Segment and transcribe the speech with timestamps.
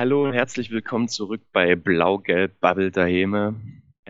[0.00, 3.54] Hallo und herzlich willkommen zurück bei Blau-Gelb Bubble Daheme.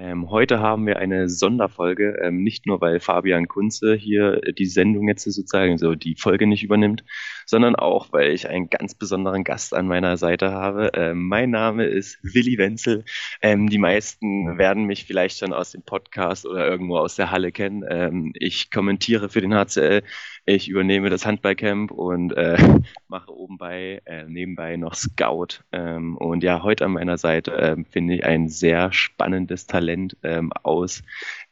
[0.01, 5.07] Ähm, heute haben wir eine Sonderfolge, ähm, nicht nur weil Fabian Kunze hier die Sendung
[5.09, 7.05] jetzt sozusagen, so die Folge nicht übernimmt,
[7.45, 10.93] sondern auch, weil ich einen ganz besonderen Gast an meiner Seite habe.
[10.95, 13.05] Ähm, mein Name ist Willi Wenzel.
[13.43, 17.53] Ähm, die meisten werden mich vielleicht schon aus dem Podcast oder irgendwo aus der Halle
[17.53, 17.85] kennen.
[17.87, 20.03] Ähm, ich kommentiere für den HCL
[20.47, 22.57] ich übernehme das Handballcamp und äh,
[23.09, 25.63] mache obenbei, äh, nebenbei noch Scout.
[25.71, 29.90] Ähm, und ja, heute an meiner Seite äh, finde ich ein sehr spannendes Talent
[30.23, 31.03] ähm, aus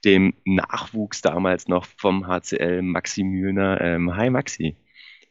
[0.04, 3.80] dem Nachwuchs damals noch vom HCL, Maxi Mühner.
[3.80, 4.76] Ähm, hi Maxi.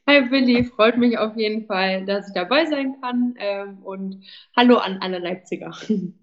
[0.08, 3.36] Hi Willi, freut mich auf jeden Fall, dass ich dabei sein kann.
[3.38, 4.24] Ähm, und
[4.56, 5.72] hallo an alle Leipziger.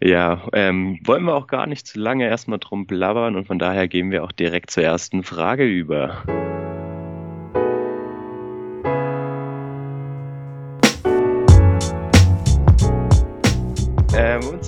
[0.00, 3.88] Ja, ähm, wollen wir auch gar nicht zu lange erstmal drum blabbern und von daher
[3.88, 6.22] gehen wir auch direkt zur ersten Frage über.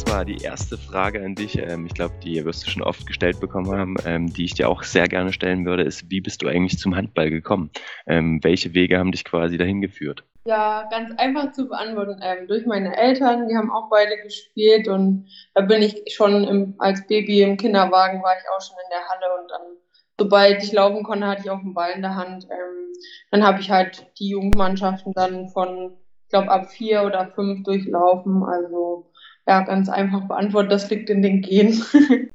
[0.00, 3.38] Zwar die erste Frage an dich, ähm, ich glaube, die wirst du schon oft gestellt
[3.38, 6.48] bekommen haben, ähm, die ich dir auch sehr gerne stellen würde, ist, wie bist du
[6.48, 7.70] eigentlich zum Handball gekommen?
[8.06, 10.24] Ähm, welche Wege haben dich quasi dahin geführt?
[10.44, 12.18] Ja, ganz einfach zu beantworten.
[12.22, 16.74] Ähm, durch meine Eltern, die haben auch beide gespielt und da bin ich schon im,
[16.78, 19.76] als Baby im Kinderwagen, war ich auch schon in der Halle und dann,
[20.18, 22.44] sobald ich laufen konnte, hatte ich auch einen Ball in der Hand.
[22.44, 22.92] Ähm,
[23.30, 28.42] dann habe ich halt die Jugendmannschaften dann von, ich glaube, ab vier oder fünf durchlaufen.
[28.44, 29.09] Also
[29.50, 31.82] ja, ganz einfach beantwortet, das liegt in den Genen.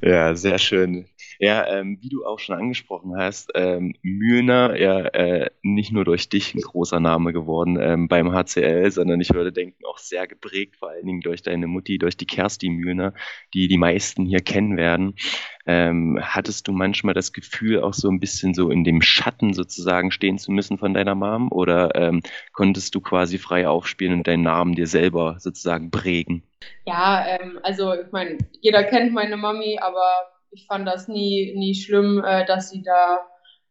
[0.00, 1.06] ja, sehr schön.
[1.40, 6.28] Ja, ähm, wie du auch schon angesprochen hast, ähm, Mühlner, ja, äh, nicht nur durch
[6.28, 10.76] dich ein großer Name geworden ähm, beim HCL, sondern ich würde denken auch sehr geprägt,
[10.76, 13.12] vor allen Dingen durch deine Mutti, durch die Kerstin Mühlner,
[13.54, 15.16] die die meisten hier kennen werden.
[15.66, 20.10] Ähm, hattest du manchmal das Gefühl, auch so ein bisschen so in dem Schatten sozusagen
[20.10, 21.50] stehen zu müssen von deiner Mom?
[21.52, 26.42] Oder ähm, konntest du quasi frei aufspielen und deinen Namen dir selber sozusagen prägen?
[26.84, 30.04] Ja, ähm, also ich meine, jeder kennt meine Mami, aber
[30.50, 33.26] ich fand das nie, nie schlimm, äh, dass sie da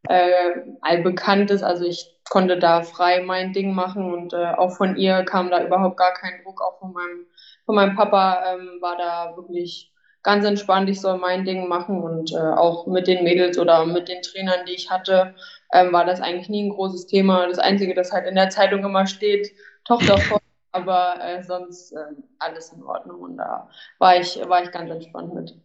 [0.08, 1.64] äh, allbekannt ist.
[1.64, 5.64] Also ich konnte da frei mein Ding machen und äh, auch von ihr kam da
[5.64, 6.62] überhaupt gar kein Druck.
[6.62, 7.26] Auch von meinem,
[7.66, 9.92] von meinem Papa ähm, war da wirklich
[10.24, 14.08] ganz entspannt, ich soll mein Ding machen und äh, auch mit den Mädels oder mit
[14.08, 15.36] den Trainern, die ich hatte,
[15.74, 17.48] ähm, war das eigentlich nie ein großes Thema.
[17.48, 19.52] Das Einzige, das halt in der Zeitung immer steht,
[19.86, 20.40] Tochter voll,
[20.72, 25.34] aber äh, sonst äh, alles in Ordnung und da war ich, war ich ganz entspannt
[25.34, 25.56] mit.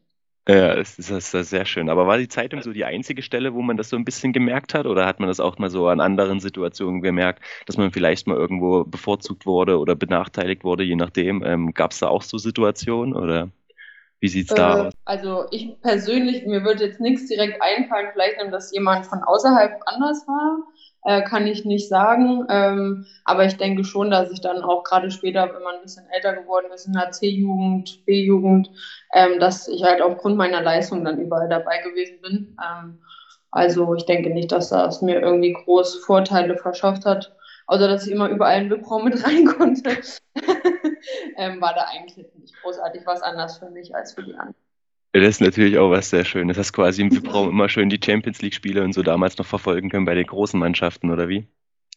[0.49, 1.89] Ja, das ist, das ist sehr schön.
[1.91, 4.75] Aber war die Zeitung so die einzige Stelle, wo man das so ein bisschen gemerkt
[4.75, 4.87] hat?
[4.87, 8.37] Oder hat man das auch mal so an anderen Situationen gemerkt, dass man vielleicht mal
[8.37, 11.43] irgendwo bevorzugt wurde oder benachteiligt wurde, je nachdem?
[11.43, 13.51] Ähm, Gab es da auch so Situationen oder
[14.21, 14.95] wie sieht es äh, da aus?
[15.05, 19.81] Also ich persönlich, mir würde jetzt nichts direkt einfallen, vielleicht, wenn das jemand von außerhalb
[19.87, 20.59] anders war
[21.07, 22.47] äh, kann ich nicht sagen.
[22.51, 26.07] Ähm, aber ich denke schon, dass ich dann auch gerade später, wenn man ein bisschen
[26.11, 28.71] älter geworden ist, in der C-Jugend, B-Jugend,
[29.15, 32.57] ähm, dass ich halt aufgrund meiner Leistung dann überall dabei gewesen bin.
[32.61, 32.99] Ähm,
[33.53, 37.33] also ich denke nicht, dass das mir irgendwie groß Vorteile verschafft hat.
[37.69, 39.91] Außer dass ich immer überall in Wipraum mit rein konnte,
[41.37, 44.55] ähm, war da eigentlich nicht großartig was anders für mich als für die anderen.
[45.13, 46.59] Das ist natürlich auch was sehr Schönes.
[46.59, 50.05] Hast quasi im VIP-Raum immer schön die Champions League-Spiele und so damals noch verfolgen können
[50.05, 51.49] bei den großen Mannschaften, oder wie?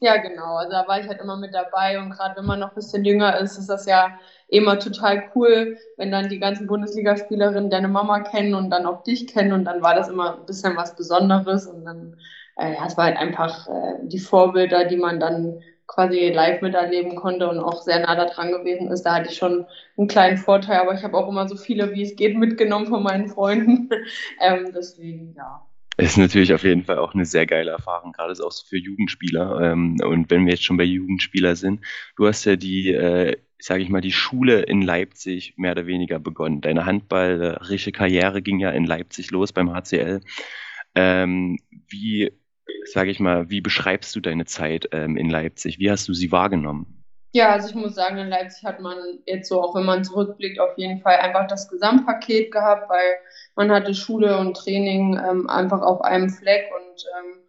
[0.02, 0.56] Ja, genau.
[0.56, 3.04] Also da war ich halt immer mit dabei und gerade wenn man noch ein bisschen
[3.04, 4.18] jünger ist, ist das ja
[4.48, 9.28] immer total cool, wenn dann die ganzen Bundesligaspielerinnen deine Mama kennen und dann auch dich
[9.28, 12.18] kennen und dann war das immer ein bisschen was Besonderes und dann,
[12.58, 17.16] äh, ja, es war halt einfach äh, die Vorbilder, die man dann quasi live miterleben
[17.16, 19.04] konnte und auch sehr nah da dran gewesen ist.
[19.04, 19.66] Da hatte ich schon
[19.98, 23.04] einen kleinen Vorteil, aber ich habe auch immer so viele, wie es geht, mitgenommen von
[23.04, 23.90] meinen Freunden.
[24.42, 25.66] ähm, deswegen, ja.
[25.98, 29.60] Ist natürlich auf jeden Fall auch eine sehr geile Erfahrung, gerade auch für Jugendspieler.
[29.62, 31.82] Ähm, und wenn wir jetzt schon bei Jugendspieler sind,
[32.16, 36.20] du hast ja die, äh, sage ich mal, die Schule in Leipzig mehr oder weniger
[36.20, 36.62] begonnen.
[36.62, 40.22] Deine handballerische Karriere ging ja in Leipzig los beim HCL.
[40.96, 41.58] Ähm,
[41.90, 42.32] wie
[42.86, 45.80] sage ich mal, wie beschreibst du deine Zeit ähm, in Leipzig?
[45.80, 47.00] Wie hast du sie wahrgenommen?
[47.32, 50.60] Ja, also ich muss sagen, in Leipzig hat man jetzt so, auch wenn man zurückblickt,
[50.60, 53.18] auf jeden Fall einfach das Gesamtpaket gehabt, weil
[53.56, 57.40] man hatte Schule und Training ähm, einfach auf einem Fleck und ähm,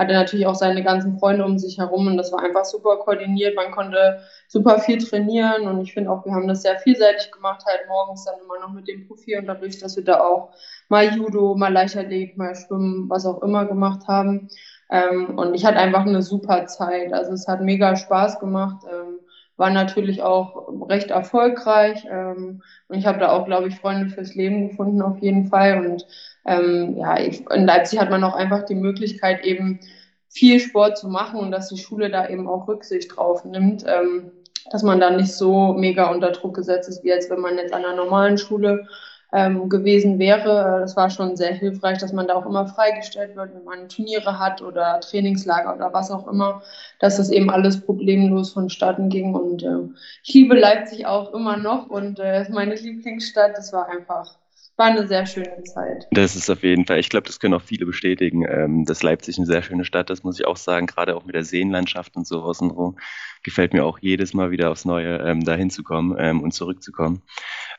[0.00, 3.54] hatte natürlich auch seine ganzen Freunde um sich herum und das war einfach super koordiniert.
[3.54, 7.64] Man konnte super viel trainieren und ich finde auch, wir haben das sehr vielseitig gemacht,
[7.66, 10.54] halt morgens dann immer noch mit dem Profilunterricht, dass wir da auch
[10.88, 14.48] mal Judo, mal Leichtathletik, mal Schwimmen, was auch immer gemacht haben.
[14.90, 17.12] Ähm, und ich hatte einfach eine super Zeit.
[17.12, 18.84] Also es hat mega Spaß gemacht.
[18.90, 19.18] Ähm,
[19.56, 22.06] war natürlich auch recht erfolgreich.
[22.10, 25.86] Ähm, und ich habe da auch, glaube ich, Freunde fürs Leben gefunden auf jeden Fall.
[25.86, 26.06] Und
[26.46, 29.80] ähm, ja, ich, in Leipzig hat man auch einfach die Möglichkeit, eben
[30.28, 33.84] viel Sport zu machen und dass die Schule da eben auch Rücksicht drauf nimmt.
[33.86, 34.32] Ähm,
[34.70, 37.72] dass man da nicht so mega unter Druck gesetzt ist, wie als wenn man jetzt
[37.72, 38.86] an einer normalen Schule
[39.32, 40.80] ähm, gewesen wäre.
[40.80, 44.38] Das war schon sehr hilfreich, dass man da auch immer freigestellt wird, wenn man Turniere
[44.38, 46.62] hat oder Trainingslager oder was auch immer,
[46.98, 49.34] dass das eben alles problemlos vonstatten ging.
[49.34, 49.88] Und äh,
[50.24, 53.56] ich liebe Leipzig auch immer noch und äh, meine Lieblingsstadt.
[53.56, 54.36] Das war einfach
[54.80, 56.06] war eine sehr schöne Zeit.
[56.10, 59.36] Das ist auf jeden Fall, ich glaube, das können auch viele bestätigen, ähm, dass Leipzig
[59.36, 62.26] eine sehr schöne Stadt ist, muss ich auch sagen, gerade auch mit der Seenlandschaft und
[62.26, 62.98] so außenrum.
[63.42, 67.20] Gefällt mir auch jedes Mal wieder aufs Neue, ähm, da hinzukommen ähm, und zurückzukommen.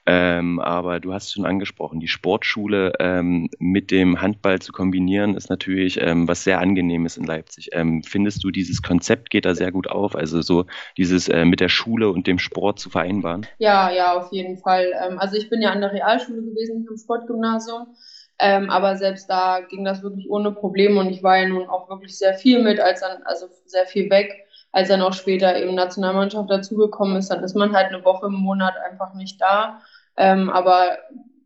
[0.07, 5.50] Ähm, aber du hast schon angesprochen, die Sportschule ähm, mit dem Handball zu kombinieren, ist
[5.50, 7.69] natürlich ähm, was sehr angenehmes in Leipzig.
[7.74, 10.15] Ähm, findest du, dieses Konzept geht da sehr gut auf?
[10.15, 10.65] Also so
[10.98, 13.45] dieses äh, mit der Schule und dem Sport zu vereinbaren?
[13.59, 14.92] Ja, ja, auf jeden Fall.
[15.06, 17.95] Ähm, also ich bin ja an der Realschule gewesen, im Sportgymnasium.
[18.39, 21.89] Ähm, aber selbst da ging das wirklich ohne Probleme und ich war ja nun auch
[21.89, 25.75] wirklich sehr viel mit, als dann, also sehr viel weg als dann auch später eben
[25.75, 29.81] Nationalmannschaft dazugekommen ist, dann ist man halt eine Woche im Monat einfach nicht da.
[30.21, 31.00] Ähm, aber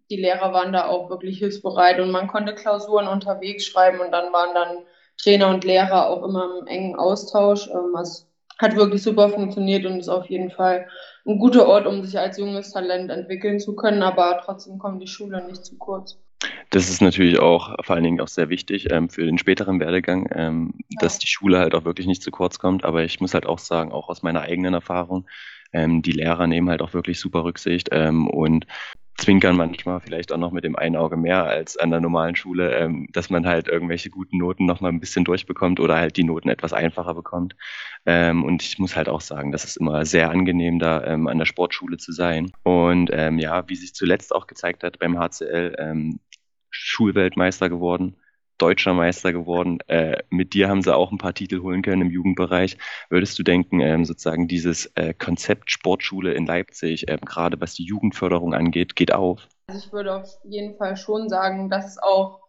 [0.09, 4.33] die Lehrer waren da auch wirklich hilfsbereit und man konnte Klausuren unterwegs schreiben und dann
[4.33, 4.85] waren dann
[5.17, 7.69] Trainer und Lehrer auch immer im engen Austausch.
[7.69, 8.29] Ähm, es
[8.59, 10.87] hat wirklich super funktioniert und ist auf jeden Fall
[11.25, 15.07] ein guter Ort, um sich als junges Talent entwickeln zu können, aber trotzdem kommt die
[15.07, 16.19] Schule nicht zu kurz.
[16.69, 20.29] Das ist natürlich auch vor allen Dingen auch sehr wichtig ähm, für den späteren Werdegang,
[20.35, 20.97] ähm, ja.
[20.99, 22.83] dass die Schule halt auch wirklich nicht zu kurz kommt.
[22.83, 25.27] Aber ich muss halt auch sagen, auch aus meiner eigenen Erfahrung,
[25.75, 28.65] ähm, die Lehrer nehmen halt auch wirklich super Rücksicht ähm, und
[29.17, 32.75] zwinkern manchmal vielleicht auch noch mit dem einen Auge mehr als an der normalen Schule,
[32.75, 36.23] ähm, dass man halt irgendwelche guten Noten noch mal ein bisschen durchbekommt oder halt die
[36.23, 37.55] Noten etwas einfacher bekommt.
[38.05, 41.37] Ähm, und ich muss halt auch sagen, das ist immer sehr angenehm, da ähm, an
[41.37, 42.51] der Sportschule zu sein.
[42.63, 46.19] Und ähm, ja, wie sich zuletzt auch gezeigt hat beim HCL, ähm,
[46.69, 48.17] Schulweltmeister geworden,
[48.57, 49.79] deutscher Meister geworden.
[49.87, 52.77] Äh, mit dir haben sie auch ein paar Titel holen können im Jugendbereich.
[53.09, 57.85] Würdest du denken, ähm, sozusagen dieses äh, Konzept Sportschule in Leipzig, äh, gerade was die
[57.85, 59.47] Jugendförderung angeht, geht auf?
[59.67, 62.39] Also ich würde auf jeden Fall schon sagen, dass es auch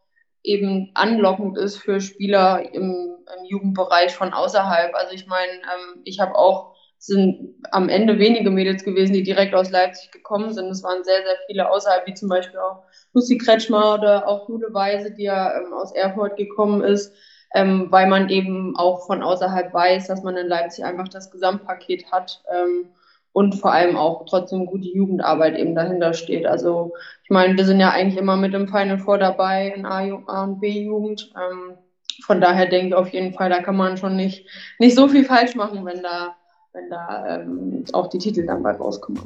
[0.43, 4.95] eben anlockend ist für Spieler im, im Jugendbereich von außerhalb.
[4.95, 9.55] Also ich meine, ähm, ich habe auch sind am Ende wenige Mädels gewesen, die direkt
[9.55, 10.67] aus Leipzig gekommen sind.
[10.71, 12.83] Es waren sehr, sehr viele außerhalb, wie zum Beispiel auch
[13.13, 17.13] Lucy Kretschmer oder auch Jule Weise, die ja ähm, aus Erfurt gekommen ist,
[17.55, 22.11] ähm, weil man eben auch von außerhalb weiß, dass man in Leipzig einfach das Gesamtpaket
[22.11, 22.89] hat ähm,
[23.33, 26.47] und vor allem auch trotzdem gute Jugendarbeit eben dahinter steht.
[26.47, 30.01] Also ich meine, wir sind ja eigentlich immer mit im Final Four dabei in A,
[30.27, 31.33] A und B-Jugend.
[31.37, 31.77] Ähm,
[32.25, 34.49] von daher denke ich auf jeden Fall, da kann man schon nicht,
[34.79, 36.35] nicht so viel falsch machen, wenn da
[36.77, 39.23] wenn da ähm, auch die Titel dann bei rauskommen.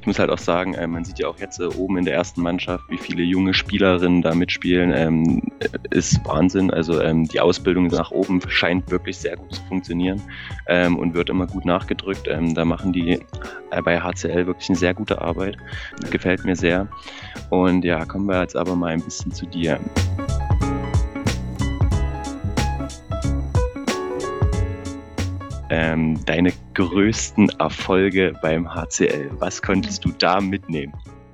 [0.00, 2.14] Ich muss halt auch sagen, äh, man sieht ja auch jetzt äh, oben in der
[2.14, 5.42] ersten Mannschaft, wie viele junge Spielerinnen da mitspielen, ähm,
[5.90, 6.70] ist Wahnsinn.
[6.70, 10.22] Also ähm, die Ausbildung nach oben scheint wirklich sehr gut zu funktionieren
[10.68, 12.28] ähm, und wird immer gut nachgedrückt.
[12.28, 13.20] Ähm, da machen die
[13.70, 15.56] äh, bei HCL wirklich eine sehr gute Arbeit.
[16.10, 16.86] Gefällt mir sehr.
[17.50, 19.80] Und ja, kommen wir jetzt aber mal ein bisschen zu dir.
[25.70, 29.30] Ähm, deine größten Erfolge beim HCL?
[29.38, 30.92] Was konntest du da mitnehmen?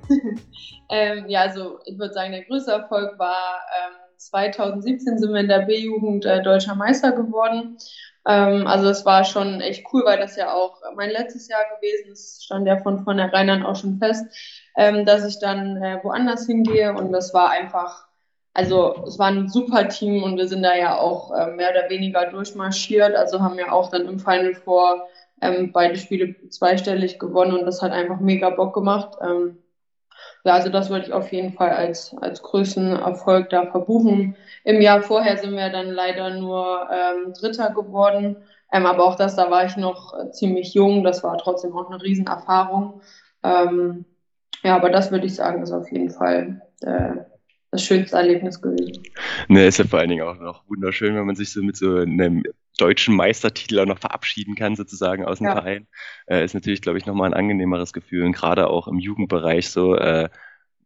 [0.91, 5.49] ähm, ja, also ich würde sagen, der größte Erfolg war ähm, 2017 sind wir in
[5.49, 7.77] der B-Jugend äh, deutscher Meister geworden.
[8.27, 12.13] Ähm, also es war schon echt cool, weil das ja auch mein letztes Jahr gewesen
[12.13, 14.27] ist, stand ja von vornherein dann auch schon fest,
[14.77, 18.06] ähm, dass ich dann äh, woanders hingehe und das war einfach
[18.57, 21.91] also es war ein super Team und wir sind da ja auch äh, mehr oder
[21.91, 23.15] weniger durchmarschiert.
[23.15, 25.07] Also haben ja auch dann im Final Four
[25.43, 29.19] ähm, beide Spiele zweistellig gewonnen und das hat einfach mega Bock gemacht.
[29.21, 29.59] Ähm,
[30.43, 34.37] ja, also das würde ich auf jeden Fall als, als größten Erfolg da verbuchen.
[34.65, 38.39] Im Jahr vorher sind wir dann leider nur ähm, Dritter geworden.
[38.73, 41.05] Ähm, aber auch das, da war ich noch äh, ziemlich jung.
[41.05, 43.03] Das war trotzdem auch eine Riesenerfahrung.
[43.43, 44.07] Ähm,
[44.63, 47.17] ja, aber das würde ich sagen, ist auf jeden Fall äh,
[47.77, 49.03] das schönste Erlebnis gewesen.
[49.49, 51.97] Ne, ist ja vor allen Dingen auch noch wunderschön, wenn man sich so mit so
[51.97, 52.43] einem
[52.79, 55.53] deutschen Meistertitel auch noch verabschieden kann, sozusagen aus dem ja.
[55.53, 55.87] Verein.
[56.27, 58.25] Äh, ist natürlich, glaube ich, nochmal ein angenehmeres Gefühl.
[58.25, 60.29] Und gerade auch im Jugendbereich so, äh,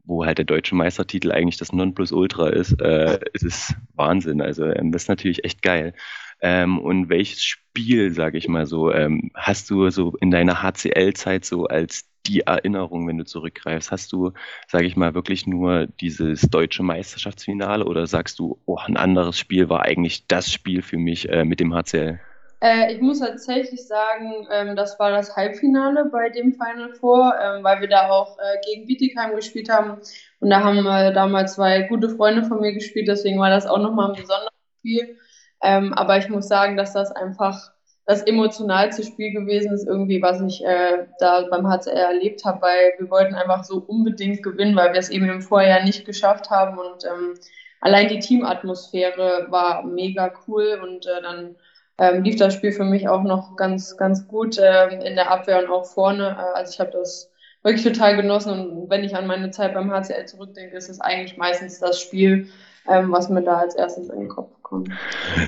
[0.05, 4.41] wo halt der deutsche Meistertitel eigentlich das Nonplusultra ist, äh, ist es Wahnsinn.
[4.41, 5.95] Also ähm, das ist natürlich echt geil.
[6.41, 11.45] Ähm, und welches Spiel, sage ich mal so, ähm, hast du so in deiner HCL-Zeit
[11.45, 13.91] so als die Erinnerung, wenn du zurückgreifst?
[13.91, 14.33] Hast du,
[14.69, 19.69] sage ich mal, wirklich nur dieses deutsche Meisterschaftsfinale oder sagst du, oh, ein anderes Spiel
[19.69, 22.21] war eigentlich das Spiel für mich äh, mit dem HCL?
[22.63, 27.65] Äh, ich muss tatsächlich sagen, ähm, das war das Halbfinale bei dem Final Four, ähm,
[27.65, 29.99] weil wir da auch äh, gegen Bietigheim gespielt haben.
[30.41, 33.79] Und da haben äh, damals zwei gute Freunde von mir gespielt, deswegen war das auch
[33.79, 35.19] nochmal ein besonderes Spiel.
[35.63, 37.73] Ähm, aber ich muss sagen, dass das einfach
[38.11, 42.95] das emotionalste Spiel gewesen ist, irgendwie, was ich äh, da beim HCR erlebt habe, weil
[42.99, 46.77] wir wollten einfach so unbedingt gewinnen, weil wir es eben im Vorjahr nicht geschafft haben.
[46.77, 47.35] Und ähm,
[47.81, 50.81] allein die Teamatmosphäre war mega cool.
[50.83, 51.55] Und äh, dann
[51.99, 55.63] ähm, lief das Spiel für mich auch noch ganz, ganz gut äh, in der Abwehr
[55.63, 56.37] und auch vorne.
[56.37, 57.31] Äh, also ich habe das
[57.63, 58.71] wirklich total genossen.
[58.71, 62.49] Und wenn ich an meine Zeit beim HCL zurückdenke, ist es eigentlich meistens das Spiel,
[62.89, 64.89] ähm, was mir da als erstes in den Kopf kommt.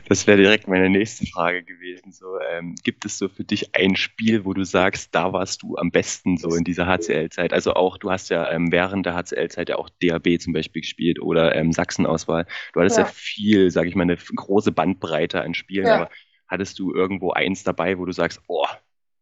[0.09, 2.13] Das wäre direkt meine nächste Frage gewesen.
[2.13, 5.77] So, ähm, gibt es so für dich ein Spiel, wo du sagst, da warst du
[5.77, 7.53] am besten so in dieser HCL-Zeit?
[7.53, 11.23] Also auch, du hast ja ähm, während der HCL-Zeit ja auch DAB zum Beispiel gespielt
[11.23, 12.47] oder ähm, Sachsen-Auswahl.
[12.75, 13.05] Du hattest ja.
[13.05, 15.95] ja viel, sage ich mal, eine große Bandbreite an Spielen, ja.
[15.95, 16.11] aber
[16.49, 18.67] hattest du irgendwo eins dabei, wo du sagst, oh,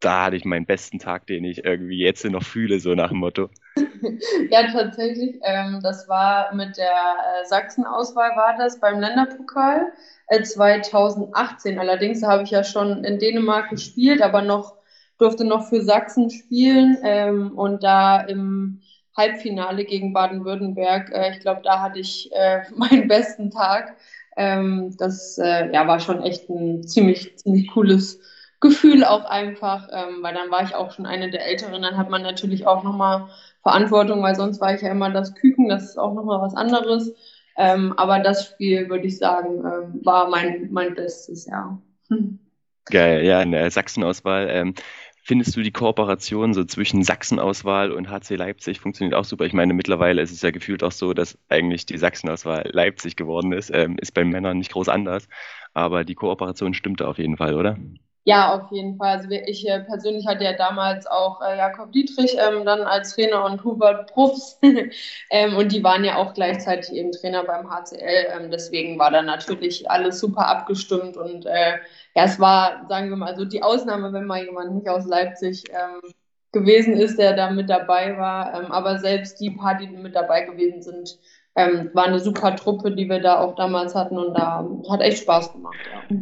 [0.00, 3.18] da hatte ich meinen besten Tag, den ich irgendwie jetzt noch fühle, so nach dem
[3.18, 3.50] Motto.
[4.50, 5.38] ja, tatsächlich.
[5.42, 9.92] Ähm, das war mit der äh, Sachsen-Auswahl war das beim Länderpokal
[10.28, 11.78] äh, 2018.
[11.78, 14.76] Allerdings habe ich ja schon in Dänemark gespielt, aber noch
[15.18, 18.80] durfte noch für Sachsen spielen ähm, und da im
[19.16, 23.96] Halbfinale gegen Baden-Württemberg, äh, ich glaube, da hatte ich äh, meinen besten Tag.
[24.36, 28.20] Ähm, das äh, ja, war schon echt ein ziemlich, ziemlich cooles
[28.60, 32.10] Gefühl auch einfach, ähm, weil dann war ich auch schon eine der Älteren, dann hat
[32.10, 33.28] man natürlich auch nochmal
[33.62, 37.14] Verantwortung, weil sonst war ich ja immer das Küken, das ist auch nochmal was anderes.
[37.56, 41.80] Ähm, aber das Spiel, würde ich sagen, ähm, war mein, mein bestes Jahr.
[42.08, 42.38] Hm.
[42.86, 44.48] Geil, ja, in der Sachsen-Auswahl.
[44.50, 44.74] Ähm,
[45.22, 49.44] findest du die Kooperation so zwischen Sachsen-Auswahl und HC Leipzig funktioniert auch super?
[49.44, 53.52] Ich meine, mittlerweile ist es ja gefühlt auch so, dass eigentlich die Sachsen-Auswahl Leipzig geworden
[53.52, 53.70] ist.
[53.72, 55.28] Ähm, ist bei Männern nicht groß anders,
[55.74, 57.78] aber die Kooperation stimmt da auf jeden Fall, oder?
[58.24, 59.16] Ja, auf jeden Fall.
[59.16, 63.44] Also ich äh, persönlich hatte ja damals auch äh, Jakob Dietrich ähm, dann als Trainer
[63.46, 64.58] und Hubert Profs.
[65.30, 68.26] ähm, und die waren ja auch gleichzeitig eben Trainer beim HCL.
[68.36, 71.16] Ähm, deswegen war da natürlich alles super abgestimmt.
[71.16, 71.78] Und äh,
[72.14, 75.64] ja, es war, sagen wir mal, so die Ausnahme, wenn mal jemand nicht aus Leipzig
[75.70, 76.12] ähm,
[76.52, 78.54] gewesen ist, der da mit dabei war.
[78.54, 81.18] Ähm, aber selbst die paar, die mit dabei gewesen sind,
[81.60, 85.22] ähm, war eine super Truppe, die wir da auch damals hatten und da hat echt
[85.22, 85.76] Spaß gemacht.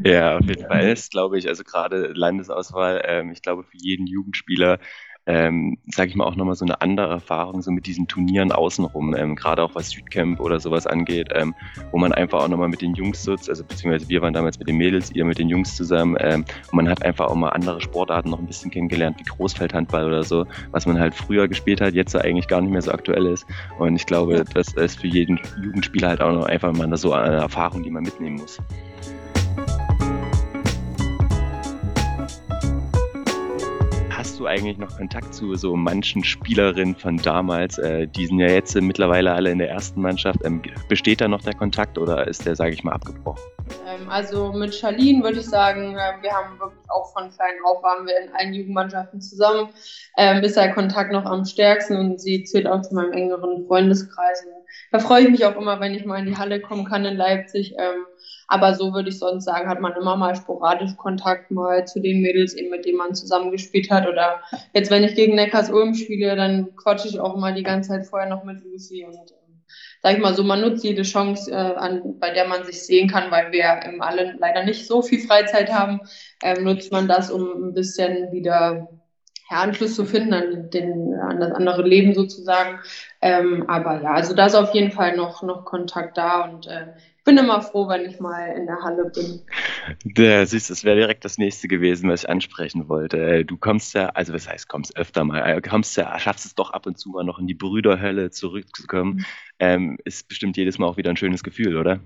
[0.04, 0.88] Ja, ja auf jeden Fall.
[0.88, 4.78] Das glaube ich, also gerade Landesauswahl, ähm, ich glaube für jeden Jugendspieler
[5.28, 9.14] ähm, sage ich mal, auch nochmal so eine andere Erfahrung so mit diesen Turnieren außenrum,
[9.14, 11.54] ähm, gerade auch was Südcamp oder sowas angeht, ähm,
[11.92, 14.68] wo man einfach auch nochmal mit den Jungs sitzt, also beziehungsweise wir waren damals mit
[14.68, 17.82] den Mädels, ihr mit den Jungs zusammen ähm, und man hat einfach auch mal andere
[17.82, 21.92] Sportarten noch ein bisschen kennengelernt, wie Großfeldhandball oder so, was man halt früher gespielt hat,
[21.92, 23.46] jetzt eigentlich gar nicht mehr so aktuell ist
[23.78, 27.36] und ich glaube, das ist für jeden Jugendspieler halt auch noch einfach mal so eine
[27.36, 28.58] Erfahrung, die man mitnehmen muss.
[34.38, 37.78] Du eigentlich noch Kontakt zu so manchen Spielerinnen von damals?
[37.78, 40.40] Äh, die sind ja jetzt mittlerweile alle in der ersten Mannschaft.
[40.44, 43.42] Ähm, besteht da noch der Kontakt oder ist der, sage ich mal, abgebrochen?
[43.86, 47.82] Ähm, also mit Charlene würde ich sagen, äh, wir haben wirklich auch von klein auf
[47.82, 49.68] waren wir in allen Jugendmannschaften zusammen.
[50.16, 54.44] Ähm, ist der Kontakt noch am stärksten und sie zählt auch zu meinem engeren Freundeskreis.
[54.44, 57.04] Und da freue ich mich auch immer, wenn ich mal in die Halle kommen kann
[57.04, 57.74] in Leipzig.
[57.78, 58.06] Ähm,
[58.48, 62.22] aber so würde ich sonst sagen, hat man immer mal sporadisch Kontakt mal zu den
[62.22, 64.08] Mädels, eben mit denen man zusammengespielt hat.
[64.08, 64.40] Oder
[64.72, 68.06] jetzt, wenn ich gegen Neckars Ulm spiele, dann quatsche ich auch immer die ganze Zeit
[68.06, 69.62] vorher noch mit Lucy und ähm,
[70.02, 73.08] sag ich mal so, man nutzt jede Chance, äh, an, bei der man sich sehen
[73.08, 76.00] kann, weil wir im allen leider nicht so viel Freizeit haben,
[76.42, 78.88] ähm, nutzt man das, um ein bisschen wieder
[79.50, 82.80] ja, Anschluss zu finden an, den, an das andere Leben sozusagen.
[83.20, 86.86] Ähm, aber ja, also da ist auf jeden Fall noch, noch Kontakt da und äh,
[87.28, 89.42] bin immer froh, wenn ich mal in der Halle bin.
[90.16, 93.18] Ja, siehst, das wäre direkt das nächste gewesen, was ich ansprechen wollte.
[93.18, 96.54] Äh, du kommst ja, also was heißt, kommst öfter mal, äh, kommst ja, schaffst es
[96.54, 99.16] doch ab und zu mal noch in die Brüderhölle zurückzukommen.
[99.16, 99.24] Mhm.
[99.58, 102.00] Ähm, ist bestimmt jedes Mal auch wieder ein schönes Gefühl, oder?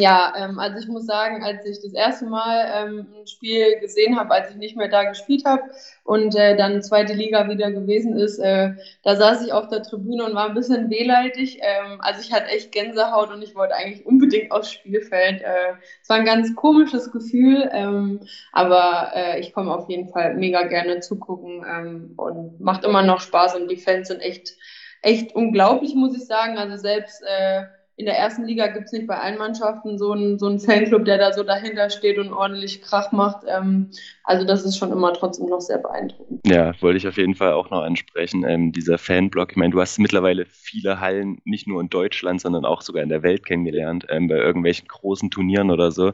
[0.00, 4.16] Ja, ähm, also ich muss sagen, als ich das erste Mal ähm, ein Spiel gesehen
[4.16, 5.62] habe, als ich nicht mehr da gespielt habe
[6.04, 10.24] und äh, dann zweite Liga wieder gewesen ist, äh, da saß ich auf der Tribüne
[10.24, 11.58] und war ein bisschen wehleidig.
[11.62, 15.42] Ähm, also ich hatte echt Gänsehaut und ich wollte eigentlich unbedingt aufs Spielfeld.
[15.42, 18.20] Äh, es war ein ganz komisches Gefühl, ähm,
[18.52, 23.20] aber äh, ich komme auf jeden Fall mega gerne zugucken ähm, und macht immer noch
[23.20, 24.56] Spaß und die Fans sind echt,
[25.02, 26.56] echt unglaublich, muss ich sagen.
[26.56, 27.64] Also selbst äh,
[27.98, 31.04] in der ersten Liga gibt es nicht bei allen Mannschaften so einen, so einen Fanclub,
[31.04, 33.44] der da so dahinter steht und ordentlich Krach macht.
[33.48, 33.90] Ähm,
[34.22, 36.40] also das ist schon immer trotzdem noch sehr beeindruckend.
[36.46, 38.44] Ja, wollte ich auf jeden Fall auch noch ansprechen.
[38.46, 42.64] Ähm, dieser Fanblock, ich meine, du hast mittlerweile viele Hallen nicht nur in Deutschland, sondern
[42.64, 46.12] auch sogar in der Welt kennengelernt, ähm, bei irgendwelchen großen Turnieren oder so.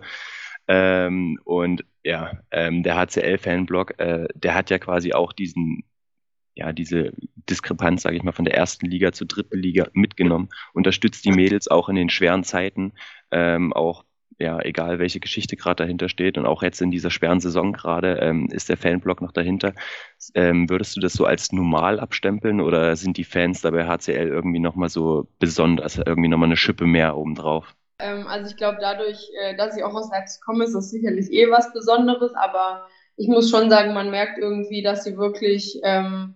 [0.66, 5.84] Ähm, und ja, ähm, der HCL-Fanblock, äh, der hat ja quasi auch diesen
[6.54, 7.12] ja, diese
[7.48, 11.68] Diskrepanz, sage ich mal, von der ersten Liga zur dritten Liga mitgenommen, unterstützt die Mädels
[11.68, 12.92] auch in den schweren Zeiten,
[13.30, 14.04] ähm, auch
[14.38, 18.18] ja, egal welche Geschichte gerade dahinter steht und auch jetzt in dieser schweren Saison gerade,
[18.20, 19.74] ähm, ist der Fanblock noch dahinter.
[20.34, 24.28] Ähm, würdest du das so als normal abstempeln oder sind die Fans da bei HCL
[24.28, 27.76] irgendwie nochmal so besonders, irgendwie nochmal eine Schippe mehr obendrauf?
[27.98, 31.30] Ähm, also ich glaube, dadurch, äh, dass ich auch aus Leipzig komme, ist das sicherlich
[31.30, 36.34] eh was Besonderes, aber ich muss schon sagen, man merkt irgendwie, dass sie wirklich ähm,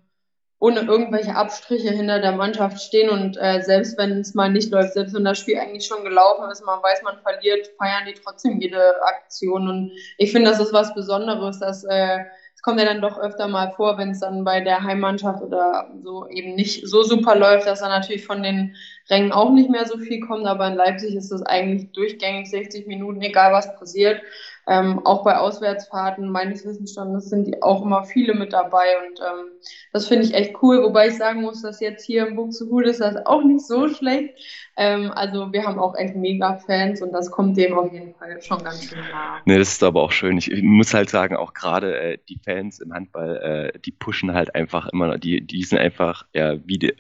[0.61, 3.11] ohne irgendwelche Abstriche hinter der Mannschaft stehen.
[3.11, 6.51] Und äh, selbst wenn es mal nicht läuft, selbst wenn das Spiel eigentlich schon gelaufen
[6.51, 9.69] ist, man weiß, man verliert, feiern die trotzdem jede Aktion.
[9.69, 12.19] Und ich finde, das ist was Besonderes, dass äh,
[12.59, 15.93] es kommt ja dann doch öfter mal vor, wenn es dann bei der Heimmannschaft oder
[16.03, 18.75] so eben nicht so super läuft, dass dann natürlich von den
[19.09, 22.89] Rängen auch nicht mehr so viel kommt, aber in Leipzig ist es eigentlich durchgängig 60
[22.89, 24.21] Minuten, egal was passiert.
[24.69, 29.47] Ähm, auch bei Auswärtsfahrten meines Wissensstandes sind die auch immer viele mit dabei und ähm,
[29.95, 33.01] das finde ich echt cool, wobei ich sagen muss, dass jetzt hier im Buxtehude ist
[33.01, 34.35] das auch nicht so schlecht.
[34.77, 38.41] Ähm, also wir haben auch echt mega Fans und das kommt dem auf jeden Fall
[38.43, 39.41] schon ganz schön nah.
[39.47, 40.37] Nee, das ist aber auch schön.
[40.37, 44.35] Ich, ich muss halt sagen, auch gerade äh, die Fans im Handball, äh, die pushen
[44.35, 46.95] halt einfach immer, die, die sind einfach, ja, wie die,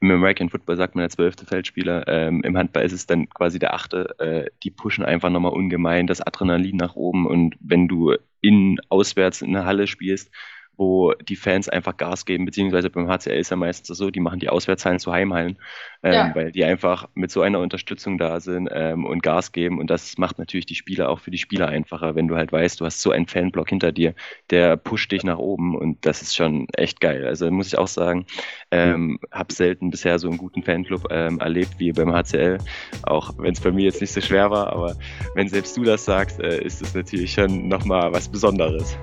[0.00, 3.58] im American Football sagt man der zwölfte Feldspieler, ähm, im Handball ist es dann quasi
[3.58, 4.14] der achte.
[4.18, 9.42] Äh, die pushen einfach nochmal ungemein das Adrenalin nach oben und wenn du in auswärts
[9.42, 10.30] in der Halle spielst,
[10.78, 14.38] wo die Fans einfach Gas geben, beziehungsweise beim HCL ist ja meistens so, die machen
[14.38, 15.58] die Auswärtshallen zu Heimhallen,
[16.04, 16.34] ähm, ja.
[16.34, 20.16] weil die einfach mit so einer Unterstützung da sind ähm, und Gas geben und das
[20.18, 23.02] macht natürlich die Spieler auch für die Spieler einfacher, wenn du halt weißt, du hast
[23.02, 24.14] so einen Fanblock hinter dir,
[24.50, 27.26] der pusht dich nach oben und das ist schon echt geil.
[27.26, 28.24] Also muss ich auch sagen,
[28.70, 32.58] ähm, habe selten bisher so einen guten Fanclub ähm, erlebt wie beim HCL,
[33.02, 34.96] auch wenn es bei mir jetzt nicht so schwer war, aber
[35.34, 38.96] wenn selbst du das sagst, äh, ist es natürlich schon nochmal was Besonderes.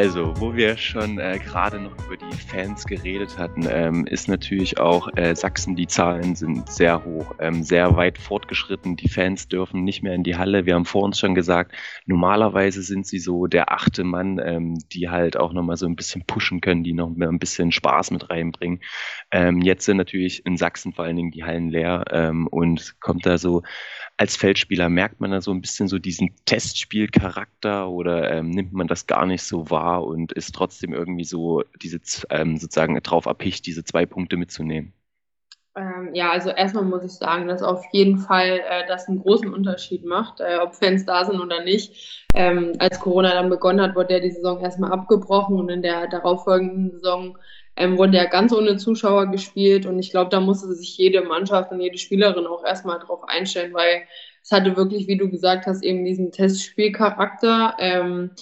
[0.00, 4.80] Also, wo wir schon äh, gerade noch über die Fans geredet hatten, ähm, ist natürlich
[4.80, 8.96] auch äh, Sachsen, die Zahlen sind sehr hoch, ähm, sehr weit fortgeschritten.
[8.96, 10.64] Die Fans dürfen nicht mehr in die Halle.
[10.64, 11.72] Wir haben vor uns schon gesagt,
[12.06, 16.24] normalerweise sind sie so der achte Mann, ähm, die halt auch nochmal so ein bisschen
[16.24, 18.80] pushen können, die noch ein bisschen Spaß mit reinbringen.
[19.30, 23.26] Ähm, jetzt sind natürlich in Sachsen vor allen Dingen die Hallen leer ähm, und kommt
[23.26, 23.64] da so
[24.20, 28.86] als Feldspieler merkt man da so ein bisschen so diesen Testspielcharakter oder ähm, nimmt man
[28.86, 33.64] das gar nicht so wahr und ist trotzdem irgendwie so diese ähm, sozusagen drauf erpicht,
[33.64, 34.92] diese zwei Punkte mitzunehmen?
[35.74, 39.54] Ähm, ja, also erstmal muss ich sagen, dass auf jeden Fall äh, das einen großen
[39.54, 42.26] Unterschied macht, äh, ob Fans da sind oder nicht.
[42.34, 46.08] Ähm, als Corona dann begonnen hat, wurde ja die Saison erstmal abgebrochen und in der
[46.08, 47.38] darauffolgenden Saison
[47.80, 51.72] ähm, wurde ja ganz ohne Zuschauer gespielt und ich glaube, da musste sich jede Mannschaft
[51.72, 54.02] und jede Spielerin auch erstmal drauf einstellen, weil
[54.42, 57.76] es hatte wirklich, wie du gesagt hast, eben diesen Testspielcharakter.
[57.78, 58.32] Ähm,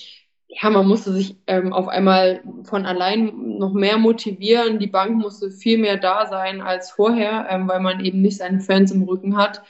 [0.48, 4.81] ja, man musste sich ähm, auf einmal von allein noch mehr motivieren.
[4.81, 8.61] Die Bank musste viel mehr da sein als vorher, ähm, weil man eben nicht seine
[8.61, 9.62] Fans im Rücken hat.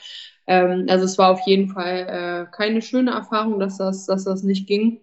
[0.47, 4.41] Ähm, also es war auf jeden Fall äh, keine schöne Erfahrung, dass das, dass das
[4.41, 4.99] nicht ging.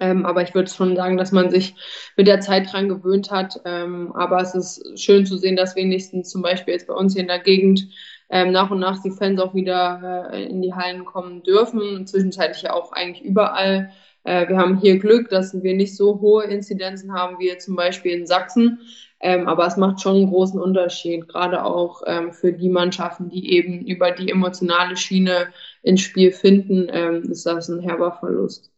[0.00, 1.74] Ähm, aber ich würde schon sagen, dass man sich
[2.16, 3.60] mit der Zeit dran gewöhnt hat.
[3.64, 7.22] Ähm, aber es ist schön zu sehen, dass wenigstens zum Beispiel jetzt bei uns hier
[7.22, 7.88] in der Gegend
[8.28, 12.06] ähm, nach und nach die Fans auch wieder äh, in die Hallen kommen dürfen.
[12.06, 13.90] Zwischenzeitlich ja auch eigentlich überall.
[14.24, 18.12] Äh, wir haben hier Glück, dass wir nicht so hohe Inzidenzen haben wie zum Beispiel
[18.12, 18.80] in Sachsen.
[19.20, 23.52] Ähm, aber es macht schon einen großen Unterschied, gerade auch ähm, für die Mannschaften, die
[23.54, 25.48] eben über die emotionale Schiene
[25.82, 28.70] ins Spiel finden, ähm, ist das ein herber Verlust.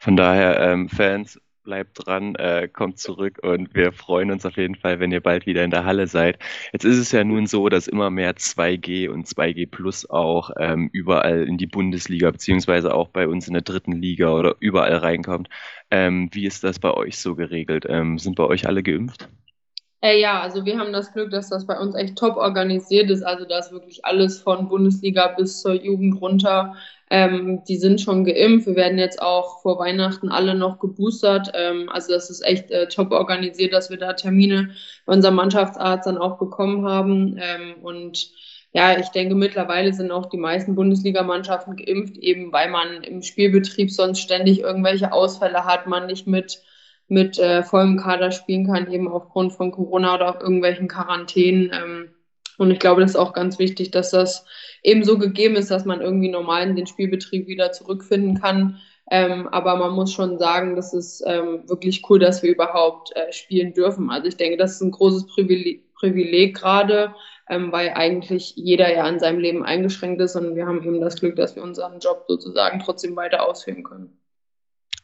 [0.00, 4.74] Von daher, ähm, Fans, bleibt dran, äh, kommt zurück und wir freuen uns auf jeden
[4.76, 6.38] Fall, wenn ihr bald wieder in der Halle seid.
[6.72, 10.88] Jetzt ist es ja nun so, dass immer mehr 2G und 2G Plus auch ähm,
[10.92, 15.48] überall in die Bundesliga beziehungsweise auch bei uns in der dritten Liga oder überall reinkommt.
[15.90, 17.84] Ähm, wie ist das bei euch so geregelt?
[17.88, 19.28] Ähm, sind bei euch alle geimpft?
[20.02, 23.22] Äh, ja, also wir haben das Glück, dass das bei uns echt top organisiert ist.
[23.22, 26.74] Also da ist wirklich alles von Bundesliga bis zur Jugend runter.
[27.10, 28.66] Ähm, die sind schon geimpft.
[28.66, 31.50] Wir werden jetzt auch vor Weihnachten alle noch geboostert.
[31.54, 34.70] Ähm, also das ist echt äh, top organisiert, dass wir da Termine
[35.04, 37.36] bei unserem Mannschaftsarzt dann auch bekommen haben.
[37.38, 38.30] Ähm, und
[38.72, 43.90] ja, ich denke, mittlerweile sind auch die meisten Bundesligamannschaften geimpft, eben weil man im Spielbetrieb
[43.90, 46.62] sonst ständig irgendwelche Ausfälle hat, man nicht mit
[47.10, 51.70] mit äh, vollem Kader spielen kann, eben aufgrund von Corona oder auf irgendwelchen Quarantänen.
[51.72, 52.10] Ähm,
[52.58, 54.44] und ich glaube, das ist auch ganz wichtig, dass das
[54.82, 58.78] eben so gegeben ist, dass man irgendwie normal in den Spielbetrieb wieder zurückfinden kann.
[59.10, 63.32] Ähm, aber man muss schon sagen, das ist ähm, wirklich cool, dass wir überhaupt äh,
[63.32, 64.10] spielen dürfen.
[64.10, 67.14] Also ich denke, das ist ein großes Privileg, Privileg gerade,
[67.48, 71.16] ähm, weil eigentlich jeder ja in seinem Leben eingeschränkt ist und wir haben eben das
[71.16, 74.19] Glück, dass wir unseren Job sozusagen trotzdem weiter ausführen können.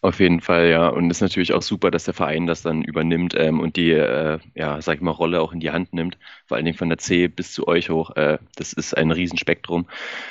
[0.02, 0.88] Auf jeden Fall, ja.
[0.88, 4.38] Und ist natürlich auch super, dass der Verein das dann übernimmt ähm, und die, äh,
[4.54, 6.18] ja, sag ich mal, Rolle auch in die Hand nimmt.
[6.46, 8.14] Vor allen Dingen von der C bis zu euch hoch.
[8.14, 9.86] Äh, das ist ein Riesenspektrum.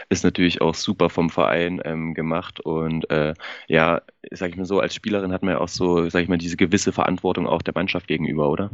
[0.10, 2.60] Ist natürlich auch super vom Verein ähm, gemacht.
[2.60, 3.34] Und äh,
[3.67, 4.01] ja,
[4.32, 6.58] sag ich mal so, als Spielerin hat man ja auch so, sag ich mal, diese
[6.58, 8.69] gewisse Verantwortung auch der Mannschaft gegenüber, oder?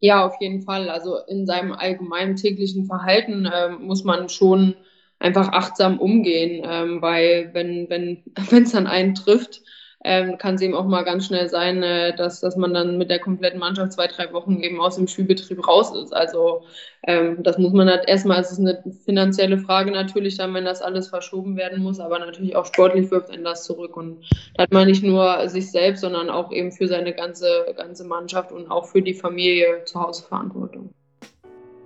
[0.00, 0.90] Ja, auf jeden Fall.
[0.90, 4.74] Also in seinem allgemeinen täglichen Verhalten ähm, muss man schon
[5.18, 9.62] einfach achtsam umgehen, ähm, weil wenn wenn wenn es dann einen trifft,
[10.04, 13.08] ähm, kann es eben auch mal ganz schnell sein, äh, dass, dass man dann mit
[13.10, 16.14] der kompletten Mannschaft zwei, drei Wochen eben aus dem Spielbetrieb raus ist.
[16.14, 16.62] Also
[17.06, 20.82] ähm, das muss man halt erstmal, es ist eine finanzielle Frage natürlich dann, wenn das
[20.82, 23.96] alles verschoben werden muss, aber natürlich auch sportlich wirft einen das zurück.
[23.96, 28.04] Und da hat man nicht nur sich selbst, sondern auch eben für seine ganze, ganze
[28.04, 30.90] Mannschaft und auch für die Familie zu Hause Verantwortung.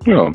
[0.05, 0.33] Ja,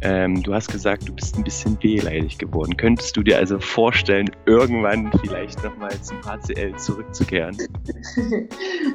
[0.00, 2.76] Ähm, du hast gesagt, du bist ein bisschen wehleidig geworden.
[2.76, 7.56] Könntest du dir also vorstellen, irgendwann vielleicht nochmal zum HCL zurückzukehren?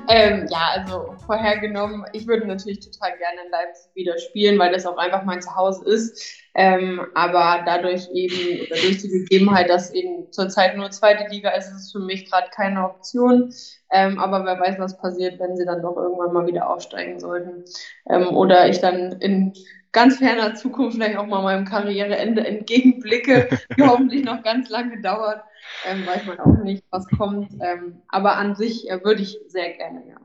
[0.07, 4.85] ähm, ja, also vorhergenommen, ich würde natürlich total gerne in Leipzig wieder spielen, weil das
[4.85, 6.39] auch einfach mein Zuhause ist.
[6.55, 11.67] Ähm, aber dadurch eben, oder durch die Gegebenheit, dass eben zurzeit nur zweite Liga ist,
[11.67, 13.51] ist es für mich gerade keine Option.
[13.91, 17.65] Ähm, aber wer weiß, was passiert, wenn sie dann doch irgendwann mal wieder aufsteigen sollten.
[18.09, 19.53] Ähm, oder ich dann in
[19.93, 25.43] ganz ferner Zukunft vielleicht auch mal meinem Karriereende entgegenblicke, die hoffentlich noch ganz lange dauert.
[25.85, 27.53] Ähm, weiß man auch nicht, was kommt.
[27.61, 30.17] Ähm, aber an sich äh, würde ich sehr gerne, ja.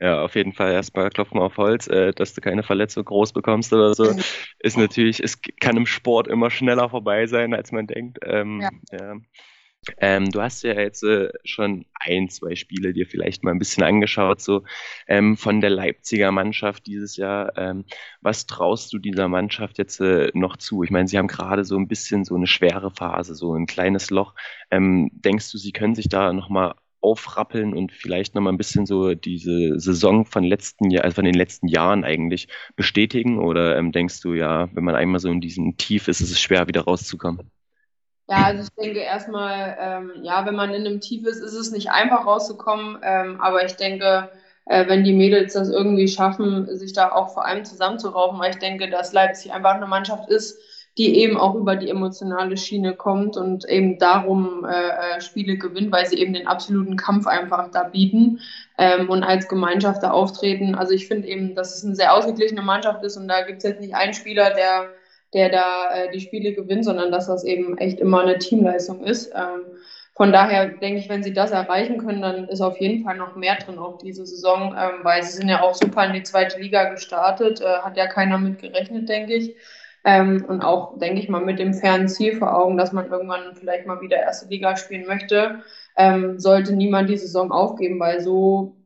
[0.00, 3.72] Ja, auf jeden Fall erstmal klopfen auf Holz, äh, dass du keine Verletzung groß bekommst
[3.72, 4.12] oder so.
[4.58, 8.18] Ist natürlich, es kann im Sport immer schneller vorbei sein, als man denkt.
[8.24, 8.70] Ähm, ja.
[8.90, 9.14] ja.
[9.98, 13.82] Ähm, du hast ja jetzt äh, schon ein, zwei Spiele dir vielleicht mal ein bisschen
[13.82, 14.62] angeschaut, so
[15.08, 17.56] ähm, von der Leipziger Mannschaft dieses Jahr.
[17.56, 17.84] Ähm,
[18.20, 20.84] was traust du dieser Mannschaft jetzt äh, noch zu?
[20.84, 24.10] Ich meine, sie haben gerade so ein bisschen so eine schwere Phase, so ein kleines
[24.10, 24.34] Loch.
[24.70, 29.14] Ähm, denkst du, sie können sich da nochmal aufrappeln und vielleicht nochmal ein bisschen so
[29.14, 33.38] diese Saison von letzten Jahr, also von den letzten Jahren eigentlich bestätigen?
[33.40, 36.40] Oder ähm, denkst du, ja, wenn man einmal so in diesem Tief ist, ist es
[36.40, 37.50] schwer, wieder rauszukommen?
[38.32, 41.70] Ja, also ich denke erstmal, ähm, ja, wenn man in einem Tief ist, ist es
[41.70, 42.98] nicht einfach rauszukommen.
[43.02, 44.30] Ähm, aber ich denke,
[44.64, 48.58] äh, wenn die Mädels das irgendwie schaffen, sich da auch vor allem zusammenzuraufen, weil ich
[48.58, 50.58] denke, dass Leipzig einfach eine Mannschaft ist,
[50.96, 55.92] die eben auch über die emotionale Schiene kommt und eben darum äh, äh Spiele gewinnt,
[55.92, 58.40] weil sie eben den absoluten Kampf einfach da bieten
[58.78, 60.74] ähm, und als Gemeinschaft da auftreten.
[60.74, 63.64] Also ich finde eben, dass es eine sehr ausgeglichene Mannschaft ist und da gibt es
[63.64, 64.88] jetzt nicht einen Spieler, der
[65.34, 69.32] der da äh, die Spiele gewinnt, sondern dass das eben echt immer eine Teamleistung ist.
[69.34, 69.62] Ähm,
[70.14, 73.34] von daher denke ich, wenn sie das erreichen können, dann ist auf jeden Fall noch
[73.34, 76.60] mehr drin auch diese Saison, ähm, weil sie sind ja auch super in die zweite
[76.60, 79.56] Liga gestartet, äh, hat ja keiner mit gerechnet, denke ich.
[80.04, 83.54] Ähm, und auch, denke ich mal, mit dem fernen Ziel vor Augen, dass man irgendwann
[83.54, 85.60] vielleicht mal wieder erste Liga spielen möchte,
[85.96, 88.76] ähm, sollte niemand die Saison aufgeben, weil so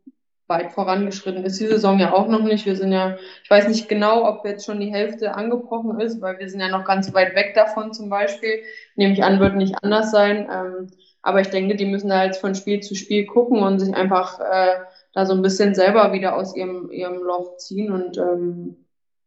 [0.48, 2.66] weit vorangeschritten ist die Saison ja auch noch nicht.
[2.66, 6.38] Wir sind ja, ich weiß nicht genau, ob jetzt schon die Hälfte angebrochen ist, weil
[6.38, 8.62] wir sind ja noch ganz weit weg davon zum Beispiel.
[8.94, 10.48] Nehme ich an, wird nicht anders sein.
[10.52, 10.88] Ähm,
[11.22, 14.38] aber ich denke, die müssen da jetzt von Spiel zu Spiel gucken und sich einfach
[14.38, 14.76] äh,
[15.12, 17.90] da so ein bisschen selber wieder aus ihrem, ihrem Loch ziehen.
[17.90, 18.76] Und ähm,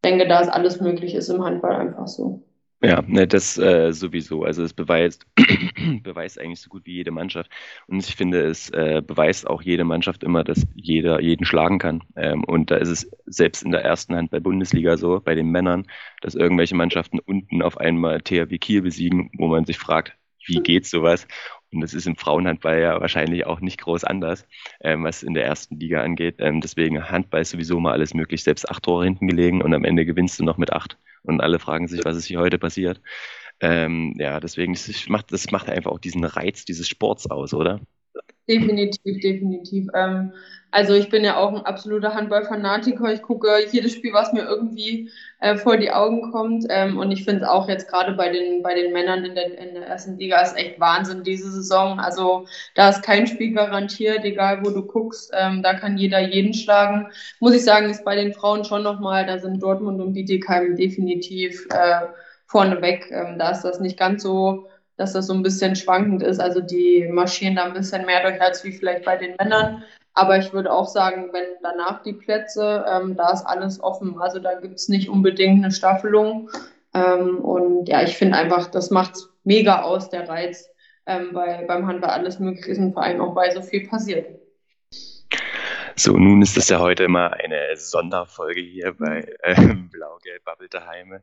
[0.02, 2.42] denke, da ist alles möglich ist im Handball einfach so.
[2.82, 4.44] Ja, ne, das äh, sowieso.
[4.44, 5.26] Also es beweist,
[6.02, 7.50] beweist eigentlich so gut wie jede Mannschaft.
[7.86, 12.02] Und ich finde, es äh, beweist auch jede Mannschaft immer, dass jeder jeden schlagen kann.
[12.16, 15.50] Ähm, und da ist es selbst in der ersten Hand bei Bundesliga so, bei den
[15.50, 15.86] Männern,
[16.20, 20.16] dass irgendwelche Mannschaften unten auf einmal THW Kiel besiegen, wo man sich fragt,
[20.46, 21.26] wie geht sowas?
[21.72, 24.46] Und das ist im Frauenhandball ja wahrscheinlich auch nicht groß anders,
[24.80, 26.36] ähm, was in der ersten Liga angeht.
[26.38, 29.84] Ähm, deswegen Handball ist sowieso mal alles möglich, selbst acht Tore hinten gelegen und am
[29.84, 30.98] Ende gewinnst du noch mit acht.
[31.22, 33.00] Und alle fragen sich, was ist hier heute passiert.
[33.60, 37.80] Ähm, ja, deswegen das macht das macht einfach auch diesen Reiz dieses Sports aus, oder?
[38.48, 39.86] Definitiv, definitiv.
[39.94, 40.32] Ähm,
[40.72, 43.12] also ich bin ja auch ein absoluter Handballfanatiker.
[43.12, 46.64] Ich gucke jedes Spiel, was mir irgendwie äh, vor die Augen kommt.
[46.68, 49.58] Ähm, und ich finde es auch jetzt gerade bei den, bei den Männern in der,
[49.58, 52.00] in der ersten Liga ist echt Wahnsinn diese Saison.
[52.00, 55.32] Also da ist kein Spiel garantiert, egal wo du guckst.
[55.36, 57.08] Ähm, da kann jeder jeden schlagen.
[57.40, 61.66] Muss ich sagen, ist bei den Frauen schon nochmal, da sind Dortmund und Bietigheim definitiv
[61.70, 62.06] äh,
[62.50, 63.10] vorneweg.
[63.10, 64.66] Ähm, da ist das nicht ganz so
[65.00, 66.40] dass das so ein bisschen schwankend ist.
[66.40, 69.82] Also die marschieren da ein bisschen mehr durch als wie vielleicht bei den Männern.
[70.12, 74.20] Aber ich würde auch sagen, wenn danach die Plätze, ähm, da ist alles offen.
[74.20, 76.50] Also da gibt es nicht unbedingt eine Staffelung.
[76.92, 80.68] Ähm, und ja, ich finde einfach, das macht mega aus, der Reiz,
[81.06, 84.26] ähm, weil beim Handball alles möglich ist und vor allem auch, weil so viel passiert.
[86.02, 91.18] So, nun ist es ja heute immer eine Sonderfolge hier bei äh, Blau-Gelb Bubble daheim,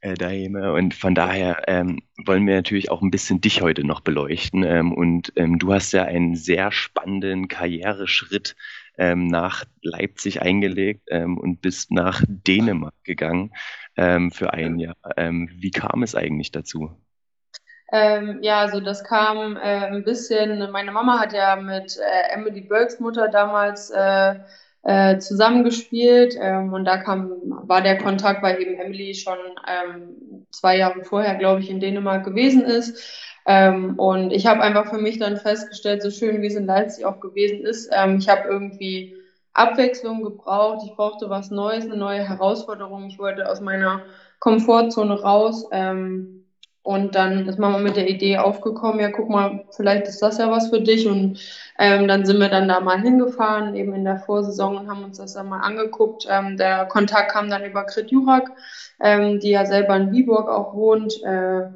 [0.00, 0.54] äh, daheim.
[0.54, 4.62] Und von daher ähm, wollen wir natürlich auch ein bisschen dich heute noch beleuchten.
[4.62, 8.54] Ähm, und ähm, du hast ja einen sehr spannenden Karriereschritt
[8.96, 13.50] ähm, nach Leipzig eingelegt ähm, und bist nach Dänemark gegangen
[13.96, 14.94] ähm, für ein Jahr.
[15.16, 16.96] Wie kam es eigentlich dazu?
[17.92, 22.62] Ähm, ja, also das kam äh, ein bisschen, meine Mama hat ja mit äh, Emily
[22.62, 24.34] Burks Mutter damals äh,
[24.82, 26.34] äh, zusammengespielt.
[26.40, 31.36] Ähm, und da kam, war der Kontakt, weil eben Emily schon ähm, zwei Jahre vorher,
[31.36, 32.98] glaube ich, in Dänemark gewesen ist.
[33.46, 37.04] Ähm, und ich habe einfach für mich dann festgestellt, so schön wie es in Leipzig
[37.04, 39.16] auch gewesen ist, ähm, ich habe irgendwie
[39.52, 44.02] Abwechslung gebraucht, ich brauchte was Neues, eine neue Herausforderung, ich wollte aus meiner
[44.38, 45.66] Komfortzone raus.
[45.72, 46.41] Ähm,
[46.82, 50.50] und dann ist Mama mit der Idee aufgekommen, ja, guck mal, vielleicht ist das ja
[50.50, 51.06] was für dich.
[51.06, 51.38] Und
[51.78, 55.18] ähm, dann sind wir dann da mal hingefahren, eben in der Vorsaison und haben uns
[55.18, 56.26] das dann mal angeguckt.
[56.28, 58.50] Ähm, der Kontakt kam dann über Grit Jurak,
[59.00, 61.22] ähm, die ja selber in Viborg auch wohnt.
[61.22, 61.68] Äh,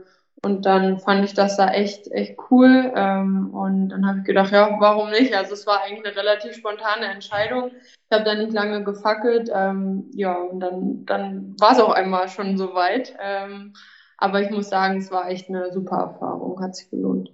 [0.43, 2.93] und dann fand ich das da echt, echt cool.
[2.95, 5.35] Ähm, und dann habe ich gedacht, ja, warum nicht?
[5.35, 7.71] Also es war eigentlich eine relativ spontane Entscheidung.
[7.75, 9.51] Ich habe da nicht lange gefackelt.
[9.55, 13.15] Ähm, ja, und dann, dann war es auch einmal schon soweit.
[13.21, 13.73] Ähm,
[14.19, 17.31] aber ich muss sagen, es war echt eine super Erfahrung, hat sich gelohnt.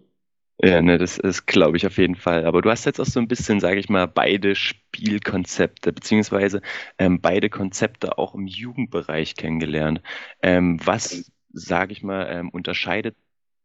[0.64, 2.44] Ja, ne, das ist, glaube ich, auf jeden Fall.
[2.46, 6.60] Aber du hast jetzt auch so ein bisschen, sage ich mal, beide Spielkonzepte, beziehungsweise
[6.98, 10.02] ähm, beide Konzepte auch im Jugendbereich kennengelernt.
[10.40, 13.16] Ähm, was, sage ich mal, ähm, unterscheidet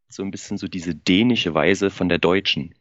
[0.10, 2.74] so ein bisschen so diese dänische Weise von der deutschen?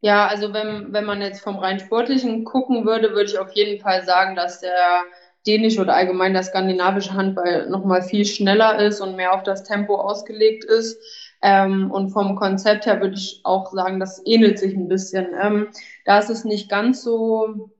[0.00, 3.80] Ja, also wenn, wenn man jetzt vom rein sportlichen gucken würde, würde ich auf jeden
[3.80, 5.02] Fall sagen, dass der
[5.46, 9.96] dänische oder allgemein der skandinavische Handball nochmal viel schneller ist und mehr auf das Tempo
[9.96, 10.98] ausgelegt ist.
[11.42, 15.26] Ähm, und vom Konzept her würde ich auch sagen, das ähnelt sich ein bisschen.
[15.38, 15.68] Ähm,
[16.06, 17.70] da ist es nicht ganz so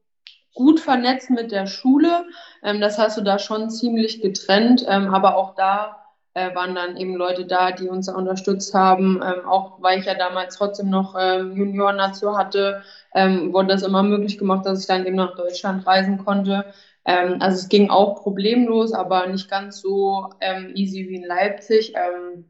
[0.55, 2.27] gut vernetzt mit der Schule.
[2.63, 4.85] Ähm, das hast du da schon ziemlich getrennt.
[4.87, 5.97] Ähm, aber auch da
[6.35, 9.23] äh, waren dann eben Leute da, die uns unterstützt haben.
[9.25, 12.83] Ähm, auch weil ich ja damals trotzdem noch ähm, Junioren dazu hatte,
[13.15, 16.65] wurde das immer möglich gemacht, dass ich dann eben nach Deutschland reisen konnte.
[17.05, 21.95] Ähm, also es ging auch problemlos, aber nicht ganz so ähm, easy wie in Leipzig.
[21.95, 22.47] Ähm,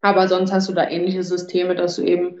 [0.00, 2.40] aber sonst hast du da ähnliche Systeme, dass du eben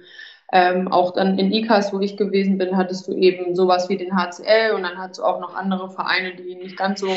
[0.52, 4.16] ähm, auch dann in ICAS, wo ich gewesen bin, hattest du eben sowas wie den
[4.16, 7.08] HCL und dann hattest du auch noch andere Vereine, die nicht ganz so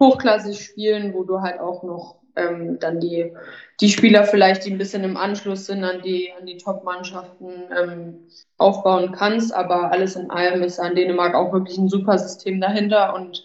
[0.00, 3.32] hochklassig spielen, wo du halt auch noch ähm, dann die,
[3.80, 8.28] die Spieler vielleicht, die ein bisschen im Anschluss sind an die, an die Top-Mannschaften ähm,
[8.58, 9.54] aufbauen kannst.
[9.54, 13.44] Aber alles in allem ist an Dänemark auch wirklich ein super System dahinter und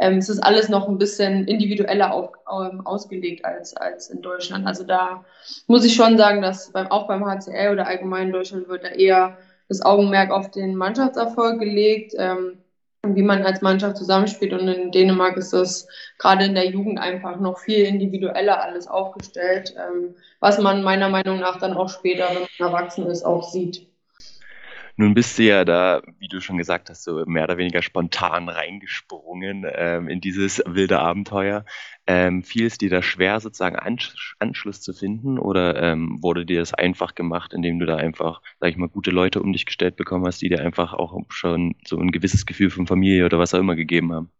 [0.00, 4.66] ähm, es ist alles noch ein bisschen individueller auf, ähm, ausgelegt als, als in Deutschland.
[4.66, 5.24] Also da
[5.66, 8.88] muss ich schon sagen, dass beim, auch beim HCL oder allgemein in Deutschland wird da
[8.88, 9.36] eher
[9.68, 12.14] das Augenmerk auf den Mannschaftserfolg gelegt.
[12.18, 12.58] Ähm,
[13.02, 14.52] wie man als Mannschaft zusammenspielt.
[14.52, 19.74] Und in Dänemark ist das gerade in der Jugend einfach noch viel individueller alles aufgestellt,
[19.76, 23.89] ähm, was man meiner Meinung nach dann auch später, wenn man erwachsen ist, auch sieht.
[25.00, 28.50] Nun bist du ja da, wie du schon gesagt hast, so mehr oder weniger spontan
[28.50, 31.64] reingesprungen ähm, in dieses wilde Abenteuer.
[32.06, 36.60] Ähm, fiel es dir da schwer, sozusagen Ansch Anschluss zu finden oder ähm, wurde dir
[36.60, 39.96] das einfach gemacht, indem du da einfach, sag ich mal, gute Leute um dich gestellt
[39.96, 43.54] bekommen hast, die dir einfach auch schon so ein gewisses Gefühl von Familie oder was
[43.54, 44.30] auch immer gegeben haben?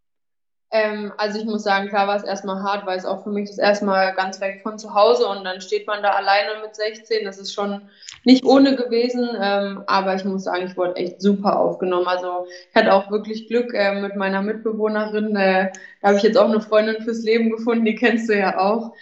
[0.73, 3.49] Ähm, also ich muss sagen, klar war es erstmal hart, weil es auch für mich
[3.49, 7.25] das erstmal ganz weg von zu Hause und dann steht man da alleine mit 16.
[7.25, 7.89] Das ist schon
[8.23, 12.07] nicht ohne gewesen, ähm, aber ich muss sagen, ich wurde echt super aufgenommen.
[12.07, 15.35] Also ich hatte auch wirklich Glück äh, mit meiner Mitbewohnerin.
[15.35, 18.57] Äh, da habe ich jetzt auch eine Freundin fürs Leben gefunden, die kennst du ja
[18.57, 18.93] auch.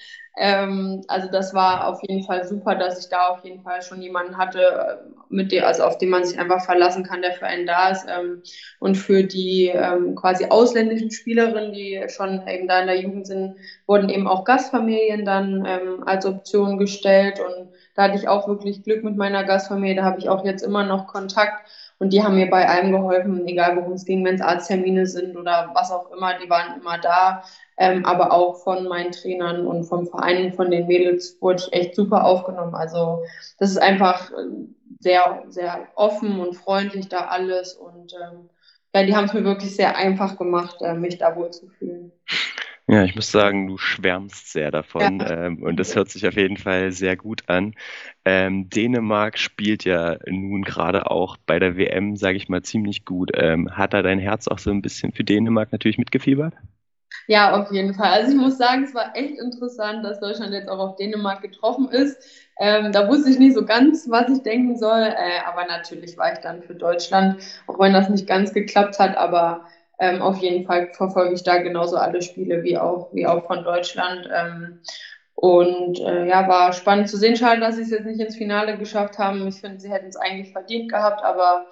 [0.42, 4.02] Ähm, also das war auf jeden Fall super, dass ich da auf jeden Fall schon
[4.02, 4.96] jemanden hatte, äh,
[5.28, 8.06] mit dem, also auf den man sich einfach verlassen kann, der für einen da ist.
[8.08, 8.42] Ähm,
[8.80, 13.58] und für die ähm, quasi ausländischen Spielerinnen, die schon eben da in der Jugend sind,
[13.86, 17.42] wurden eben auch Gastfamilien dann ähm, als Option gestellt.
[17.42, 19.98] Und da hatte ich auch wirklich Glück mit meiner Gastfamilie.
[19.98, 21.68] Da habe ich auch jetzt immer noch Kontakt.
[22.00, 25.36] Und die haben mir bei allem geholfen, egal worum es ging, wenn es Arzttermine sind
[25.36, 27.44] oder was auch immer, die waren immer da
[27.80, 31.96] ähm, aber auch von meinen Trainern und vom Verein, von den Mädels wurde ich echt
[31.96, 32.76] super aufgenommen.
[32.76, 33.24] Also
[33.58, 34.68] das ist einfach äh,
[35.00, 38.50] sehr, sehr offen und freundlich da alles und ähm,
[38.94, 42.12] ja, die haben es mir wirklich sehr einfach gemacht, äh, mich da wohl zu fühlen.
[42.88, 45.46] Ja, ich muss sagen, du schwärmst sehr davon ja.
[45.46, 47.76] ähm, und das hört sich auf jeden Fall sehr gut an.
[48.26, 53.30] Ähm, Dänemark spielt ja nun gerade auch bei der WM, sage ich mal, ziemlich gut.
[53.36, 56.56] Ähm, hat da dein Herz auch so ein bisschen für Dänemark natürlich mitgefiebert?
[57.28, 58.10] Ja, auf jeden Fall.
[58.12, 61.90] Also ich muss sagen, es war echt interessant, dass Deutschland jetzt auch auf Dänemark getroffen
[61.90, 62.18] ist.
[62.60, 66.34] Ähm, da wusste ich nicht so ganz, was ich denken soll, äh, aber natürlich war
[66.34, 69.16] ich dann für Deutschland, auch wenn das nicht ganz geklappt hat.
[69.18, 69.66] Aber
[70.00, 73.64] ähm, auf jeden Fall verfolge ich da genauso alle Spiele wie auch, wie auch von
[73.64, 74.28] Deutschland.
[74.34, 74.82] Ähm,
[75.36, 77.36] und äh, ja, war spannend zu sehen.
[77.38, 79.48] Schade, dass sie es jetzt nicht ins Finale geschafft haben.
[79.48, 81.68] Ich finde, sie hätten es eigentlich verdient gehabt, aber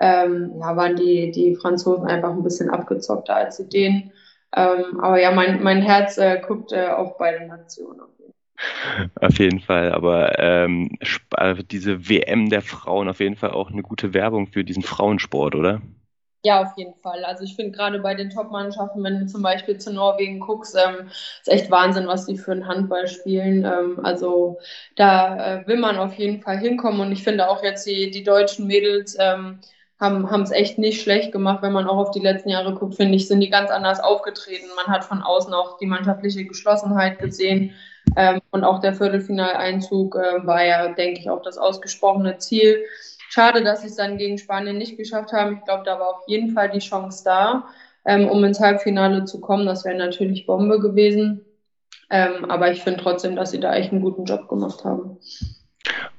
[0.00, 4.12] ähm, ja, waren die, die Franzosen einfach ein bisschen abgezockter als die Dänen.
[4.54, 8.00] Ähm, aber ja, mein, mein Herz äh, guckt äh, auf beide Nationen.
[9.20, 10.90] Auf jeden Fall, aber ähm,
[11.36, 15.54] äh, diese WM der Frauen auf jeden Fall auch eine gute Werbung für diesen Frauensport,
[15.54, 15.80] oder?
[16.42, 17.22] Ja, auf jeden Fall.
[17.24, 21.08] Also ich finde gerade bei den Top-Mannschaften, wenn du zum Beispiel zu Norwegen guckst, ähm,
[21.08, 23.64] ist echt Wahnsinn, was die für einen Handball spielen.
[23.66, 24.58] Ähm, also
[24.96, 28.22] da äh, will man auf jeden Fall hinkommen und ich finde auch jetzt die, die
[28.24, 29.60] deutschen Mädels ähm,
[30.00, 33.16] haben es echt nicht schlecht gemacht, wenn man auch auf die letzten Jahre guckt, finde
[33.16, 34.66] ich, sind die ganz anders aufgetreten.
[34.74, 37.74] Man hat von außen auch die mannschaftliche Geschlossenheit gesehen.
[38.16, 42.82] Ähm, und auch der Viertelfinaleinzug äh, war ja, denke ich, auch das ausgesprochene Ziel.
[43.28, 45.58] Schade, dass sie es dann gegen Spanien nicht geschafft haben.
[45.58, 47.66] Ich glaube, da war auf jeden Fall die Chance da,
[48.06, 49.66] ähm, um ins Halbfinale zu kommen.
[49.66, 51.44] Das wäre natürlich Bombe gewesen.
[52.08, 55.18] Ähm, aber ich finde trotzdem, dass sie da echt einen guten Job gemacht haben.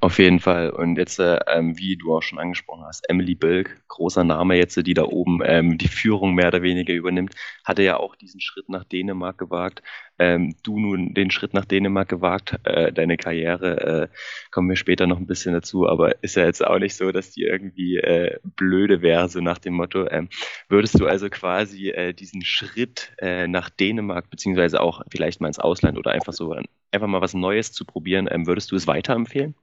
[0.04, 0.72] Auf jeden Fall.
[0.72, 4.76] Und jetzt, äh, ähm, wie du auch schon angesprochen hast, Emily Bilk, großer Name jetzt,
[4.76, 8.68] die da oben ähm, die Führung mehr oder weniger übernimmt, hatte ja auch diesen Schritt
[8.68, 9.84] nach Dänemark gewagt.
[10.18, 14.16] Ähm, du nun den Schritt nach Dänemark gewagt, äh, deine Karriere, äh,
[14.50, 17.30] kommen wir später noch ein bisschen dazu, aber ist ja jetzt auch nicht so, dass
[17.32, 20.08] die irgendwie äh, blöde wäre, so nach dem Motto.
[20.10, 20.30] Ähm,
[20.68, 25.60] würdest du also quasi äh, diesen Schritt äh, nach Dänemark, beziehungsweise auch vielleicht mal ins
[25.60, 26.56] Ausland oder einfach so,
[26.92, 29.54] einfach mal was Neues zu probieren, ähm, würdest du es weiterempfehlen?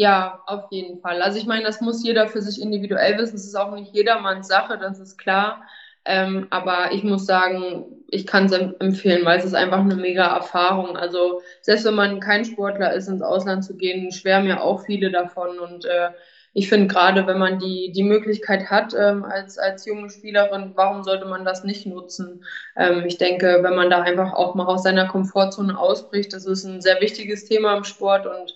[0.00, 1.20] Ja, auf jeden Fall.
[1.20, 3.36] Also ich meine, das muss jeder für sich individuell wissen.
[3.36, 5.62] Es ist auch nicht jedermanns Sache, das ist klar.
[6.06, 10.24] Ähm, aber ich muss sagen, ich kann es empfehlen, weil es ist einfach eine mega
[10.34, 10.96] Erfahrung.
[10.96, 15.10] Also selbst wenn man kein Sportler ist, ins Ausland zu gehen, schwärmen ja auch viele
[15.10, 15.58] davon.
[15.58, 16.10] Und äh,
[16.54, 21.02] ich finde gerade, wenn man die, die Möglichkeit hat ähm, als, als junge Spielerin, warum
[21.04, 22.42] sollte man das nicht nutzen?
[22.74, 26.64] Ähm, ich denke, wenn man da einfach auch mal aus seiner Komfortzone ausbricht, das ist
[26.64, 28.54] ein sehr wichtiges Thema im Sport und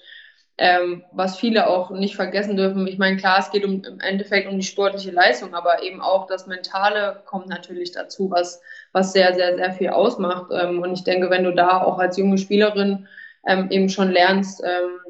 [0.57, 2.87] ähm, was viele auch nicht vergessen dürfen.
[2.87, 6.27] Ich meine, klar, es geht um, im Endeffekt um die sportliche Leistung, aber eben auch
[6.27, 8.61] das Mentale kommt natürlich dazu, was,
[8.93, 10.53] was sehr, sehr, sehr viel ausmacht.
[10.53, 13.09] Ähm, und ich denke, wenn du da auch als junge Spielerin
[13.47, 15.01] ähm, eben schon lernst, ähm,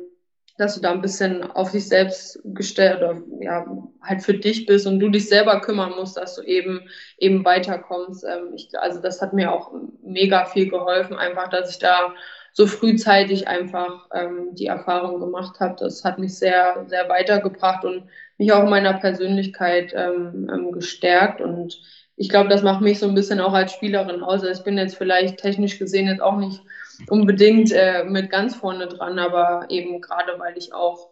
[0.56, 3.66] dass du da ein bisschen auf dich selbst gestellt oder ja,
[4.02, 8.24] halt für dich bist und du dich selber kümmern musst, dass du eben eben weiterkommst.
[8.24, 12.14] Ähm, ich, also das hat mir auch mega viel geholfen, einfach, dass ich da
[12.54, 15.74] so frühzeitig einfach ähm, die Erfahrung gemacht habe.
[15.78, 18.04] Das hat mich sehr, sehr weitergebracht und
[18.38, 21.40] mich auch in meiner Persönlichkeit ähm, ähm, gestärkt.
[21.40, 21.80] Und
[22.16, 24.44] ich glaube, das macht mich so ein bisschen auch als Spielerin aus.
[24.44, 26.62] Also ich bin jetzt vielleicht technisch gesehen jetzt auch nicht
[27.08, 31.10] unbedingt äh, mit ganz vorne dran, aber eben gerade weil ich auch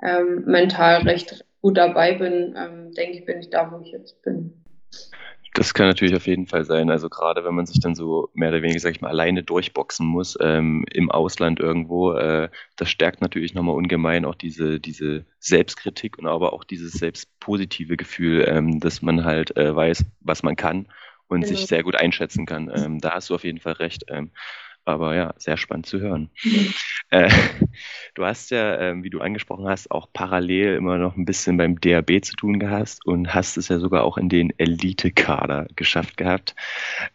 [0.00, 4.22] ähm, mental recht gut dabei bin, ähm, denke ich, bin ich da, wo ich jetzt
[4.22, 4.64] bin.
[5.54, 6.90] Das kann natürlich auf jeden Fall sein.
[6.90, 10.04] Also gerade wenn man sich dann so mehr oder weniger, sag ich mal, alleine durchboxen
[10.04, 16.18] muss ähm, im Ausland irgendwo, äh, das stärkt natürlich nochmal ungemein auch diese, diese Selbstkritik
[16.18, 20.88] und aber auch dieses selbstpositive Gefühl, ähm, dass man halt äh, weiß, was man kann
[21.28, 21.56] und genau.
[21.56, 22.68] sich sehr gut einschätzen kann.
[22.74, 24.06] Ähm, da hast du auf jeden Fall recht.
[24.08, 24.32] Ähm,
[24.84, 26.30] aber ja, sehr spannend zu hören.
[27.10, 27.30] Äh,
[28.14, 31.78] du hast ja, äh, wie du angesprochen hast, auch parallel immer noch ein bisschen beim
[31.78, 36.56] DAB zu tun gehabt und hast es ja sogar auch in den Elite-Kader geschafft gehabt.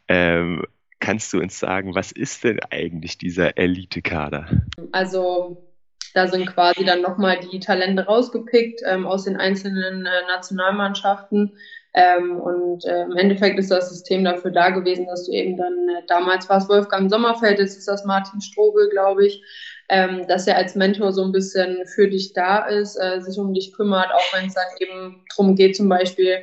[0.08, 0.64] Ähm,
[1.00, 4.48] kannst du uns sagen, was ist denn eigentlich dieser Elite-Kader?
[4.92, 5.70] Also
[6.14, 11.58] da sind quasi dann nochmal die Talente rausgepickt ähm, aus den einzelnen äh, Nationalmannschaften
[11.94, 15.74] ähm, und äh, im Endeffekt ist das System dafür da gewesen, dass du eben dann,
[15.90, 19.44] äh, damals war es Wolfgang Sommerfeld, jetzt ist das Martin Strobel, glaube ich,
[19.90, 23.54] ähm, dass er als Mentor so ein bisschen für dich da ist, äh, sich um
[23.54, 26.38] dich kümmert, auch wenn es dann eben darum geht, zum Beispiel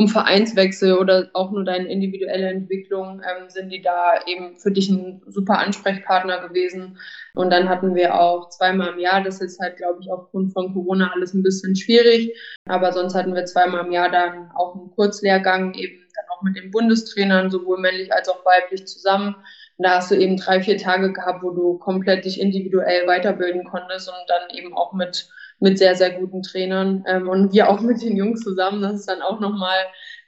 [0.00, 4.88] um Vereinswechsel oder auch nur deine individuelle Entwicklung, ähm, sind die da eben für dich
[4.88, 6.96] ein super Ansprechpartner gewesen.
[7.34, 10.72] Und dann hatten wir auch zweimal im Jahr, das ist halt, glaube ich, aufgrund von
[10.72, 12.34] Corona alles ein bisschen schwierig,
[12.64, 16.56] aber sonst hatten wir zweimal im Jahr dann auch einen Kurzlehrgang, eben dann auch mit
[16.56, 19.34] den Bundestrainern, sowohl männlich als auch weiblich zusammen.
[19.76, 23.64] Und da hast du eben drei, vier Tage gehabt, wo du komplett dich individuell weiterbilden
[23.64, 25.28] konntest und dann eben auch mit
[25.60, 28.82] mit sehr, sehr guten Trainern ähm, und wir auch mit den Jungs zusammen.
[28.82, 29.76] Das ist dann auch nochmal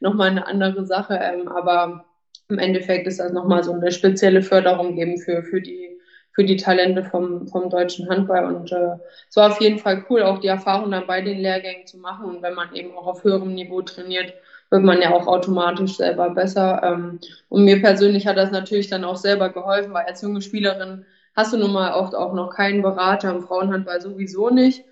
[0.00, 1.18] noch mal eine andere Sache.
[1.20, 2.04] Ähm, aber
[2.48, 5.98] im Endeffekt ist das nochmal so eine spezielle Förderung eben für, für, die,
[6.32, 8.44] für die Talente vom, vom deutschen Handball.
[8.44, 8.96] Und äh,
[9.28, 12.26] es war auf jeden Fall cool, auch die Erfahrung dann bei den Lehrgängen zu machen.
[12.26, 14.34] Und wenn man eben auch auf höherem Niveau trainiert,
[14.70, 16.82] wird man ja auch automatisch selber besser.
[16.82, 21.06] Ähm, und mir persönlich hat das natürlich dann auch selber geholfen, weil als junge Spielerin
[21.34, 24.84] hast du nun mal oft auch noch keinen Berater im Frauenhandball sowieso nicht.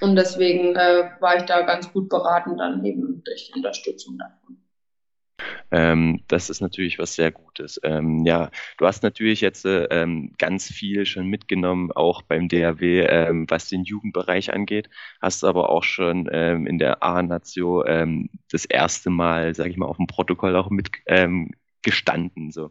[0.00, 4.60] Und deswegen äh, war ich da ganz gut beraten, dann eben durch Unterstützung davon.
[5.70, 7.80] Ähm, das ist natürlich was sehr Gutes.
[7.82, 12.82] Ähm, ja, du hast natürlich jetzt äh, ähm, ganz viel schon mitgenommen, auch beim DAW,
[12.82, 14.90] ähm, was den Jugendbereich angeht.
[15.20, 19.86] Hast aber auch schon ähm, in der A-Natio ähm, das erste Mal, sage ich mal,
[19.86, 22.50] auf dem Protokoll auch mitgestanden.
[22.50, 22.70] so.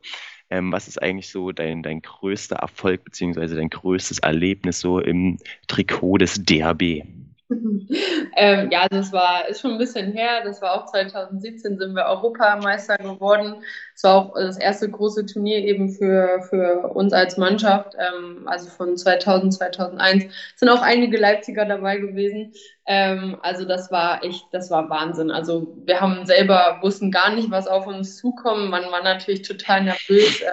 [0.50, 5.38] Was ist eigentlich so dein, dein größter Erfolg beziehungsweise dein größtes Erlebnis so im
[5.68, 7.04] Trikot des DAB?
[8.36, 10.44] ähm, ja, das war, ist schon ein bisschen her.
[10.44, 13.64] Das war auch 2017 sind wir Europameister geworden.
[13.96, 17.96] Das war auch das erste große Turnier eben für, für uns als Mannschaft.
[17.98, 20.26] Ähm, also von 2000, 2001
[20.56, 22.54] sind auch einige Leipziger dabei gewesen.
[22.86, 25.32] Ähm, also das war echt, das war Wahnsinn.
[25.32, 28.70] Also wir haben selber, wussten gar nicht, was auf uns zukommt.
[28.70, 30.44] Man war natürlich total nervös.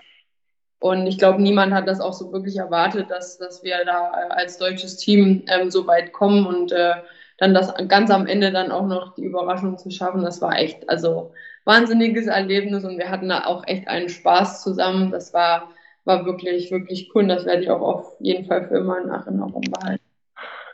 [0.78, 4.30] Und ich glaube, niemand hat das auch so wirklich erwartet, dass, dass wir da äh,
[4.30, 6.94] als deutsches Team ähm, so weit kommen und äh,
[7.38, 10.22] dann das ganz am Ende dann auch noch die Überraschung zu schaffen.
[10.22, 11.32] Das war echt, also
[11.64, 15.10] wahnsinniges Erlebnis und wir hatten da auch echt einen Spaß zusammen.
[15.10, 15.70] Das war,
[16.04, 17.26] war wirklich, wirklich cool.
[17.26, 20.05] Das werde ich auch auf jeden Fall für immer in Erinnerung behalten.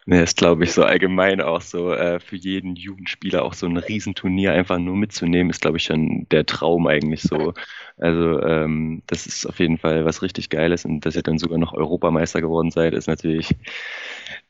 [0.05, 3.77] Ne, ist, glaube ich, so allgemein auch so äh, für jeden Jugendspieler auch so ein
[3.77, 7.55] Riesenturnier einfach nur mitzunehmen, ist, glaube ich, schon der Traum eigentlich so.
[7.99, 11.59] Also ähm, das ist auf jeden Fall was richtig Geiles und dass ihr dann sogar
[11.59, 13.55] noch Europameister geworden seid, ist natürlich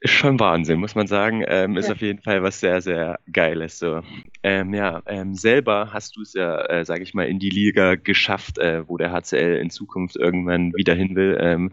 [0.04, 1.44] schon Wahnsinn, muss man sagen.
[1.46, 1.94] Ähm, ist ja.
[1.94, 3.78] auf jeden Fall was sehr, sehr Geiles.
[3.78, 4.00] So.
[4.44, 7.94] Ähm, ja, ähm, selber hast du es ja, äh, sage ich mal, in die Liga
[7.94, 11.70] geschafft, äh, wo der HCL in Zukunft irgendwann wieder hin will, ähm,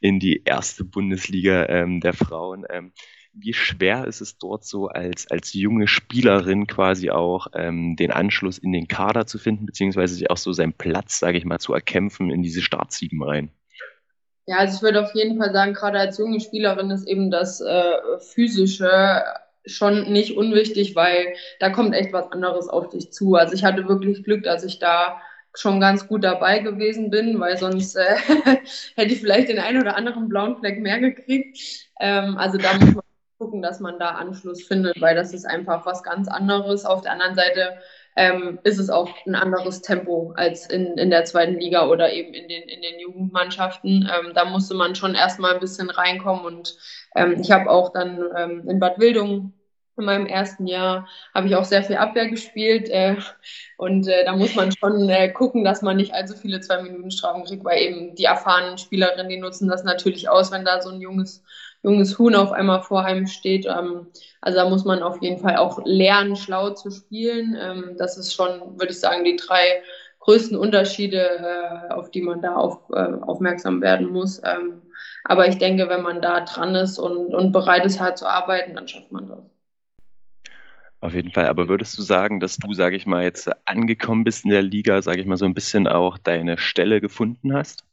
[0.00, 2.64] in die erste Bundesliga ähm, der Frauen.
[2.70, 2.92] Ähm,
[3.38, 8.56] wie schwer ist es dort so als, als junge Spielerin quasi auch ähm, den Anschluss
[8.56, 11.74] in den Kader zu finden, beziehungsweise sich auch so seinen Platz, sage ich mal, zu
[11.74, 13.50] erkämpfen in diese Startsieben rein?
[14.46, 17.60] Ja, also ich würde auf jeden Fall sagen, gerade als junge Spielerin ist eben das
[17.60, 19.22] äh, Physische
[19.66, 23.34] schon nicht unwichtig, weil da kommt echt was anderes auf dich zu.
[23.34, 25.20] Also ich hatte wirklich Glück, dass ich da
[25.54, 28.16] schon ganz gut dabei gewesen bin, weil sonst äh,
[28.96, 31.58] hätte ich vielleicht den einen oder anderen blauen Fleck mehr gekriegt.
[32.00, 33.04] Ähm, also da muss man
[33.38, 36.84] gucken, dass man da Anschluss findet, weil das ist einfach was ganz anderes.
[36.84, 37.78] Auf der anderen Seite
[38.16, 42.32] ähm, ist es auch ein anderes Tempo als in, in der zweiten Liga oder eben
[42.32, 44.10] in den, in den Jugendmannschaften.
[44.12, 46.76] Ähm, da musste man schon erstmal ein bisschen reinkommen und
[47.14, 49.52] ähm, ich habe auch dann ähm, in Bad Wildung
[49.98, 53.16] in meinem ersten Jahr habe ich auch sehr viel Abwehr gespielt äh,
[53.78, 57.10] und äh, da muss man schon äh, gucken, dass man nicht allzu viele zwei Minuten
[57.10, 60.90] Strafen kriegt, weil eben die erfahrenen Spielerinnen, die nutzen das natürlich aus, wenn da so
[60.90, 61.42] ein junges
[61.82, 63.66] junges Huhn auf einmal vor einem steht.
[63.66, 64.08] Ähm,
[64.40, 67.56] also da muss man auf jeden Fall auch lernen, schlau zu spielen.
[67.60, 69.82] Ähm, das ist schon, würde ich sagen, die drei
[70.20, 74.42] größten Unterschiede, äh, auf die man da auf, äh, aufmerksam werden muss.
[74.44, 74.82] Ähm,
[75.24, 78.74] aber ich denke, wenn man da dran ist und, und bereit ist, hart zu arbeiten,
[78.74, 79.38] dann schafft man das.
[81.00, 81.46] Auf jeden Fall.
[81.46, 85.02] Aber würdest du sagen, dass du, sage ich mal, jetzt angekommen bist in der Liga,
[85.02, 87.84] sage ich mal, so ein bisschen auch deine Stelle gefunden hast?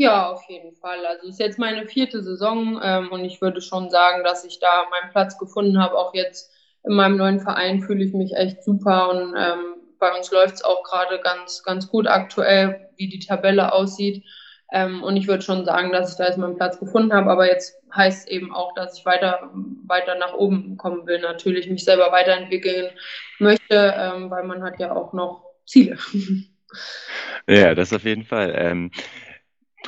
[0.00, 1.04] Ja, auf jeden Fall.
[1.04, 4.58] Also es ist jetzt meine vierte Saison ähm, und ich würde schon sagen, dass ich
[4.58, 5.98] da meinen Platz gefunden habe.
[5.98, 6.50] Auch jetzt
[6.84, 10.64] in meinem neuen Verein fühle ich mich echt super und ähm, bei uns läuft es
[10.64, 14.24] auch gerade ganz, ganz gut aktuell, wie die Tabelle aussieht.
[14.72, 17.30] Ähm, und ich würde schon sagen, dass ich da jetzt meinen Platz gefunden habe.
[17.30, 19.50] Aber jetzt heißt es eben auch, dass ich weiter,
[19.86, 21.20] weiter nach oben kommen will.
[21.20, 22.88] Natürlich mich selber weiterentwickeln
[23.38, 25.98] möchte, ähm, weil man hat ja auch noch Ziele.
[27.48, 28.54] Ja, das auf jeden Fall.
[28.56, 28.92] Ähm,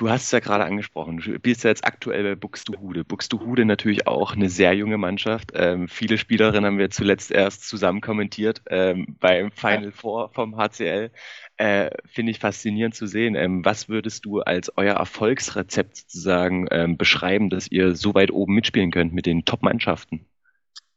[0.02, 1.18] Du hast es ja gerade angesprochen.
[1.18, 3.04] Du spielst ja jetzt aktuell bei Buxtehude.
[3.04, 5.52] Buxtehude natürlich auch eine sehr junge Mannschaft.
[5.54, 11.12] Ähm, viele Spielerinnen haben wir zuletzt erst zusammen kommentiert ähm, beim Final Four vom HCL.
[11.56, 13.36] Äh, Finde ich faszinierend zu sehen.
[13.36, 18.54] Ähm, was würdest du als euer Erfolgsrezept sozusagen ähm, beschreiben, dass ihr so weit oben
[18.54, 20.26] mitspielen könnt mit den Top-Mannschaften?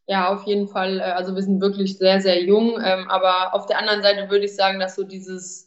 [0.07, 0.97] Ja, auf jeden Fall.
[0.97, 2.79] Äh, also wir sind wirklich sehr, sehr jung.
[2.83, 5.64] Ähm, aber auf der anderen Seite würde ich sagen, dass so dieses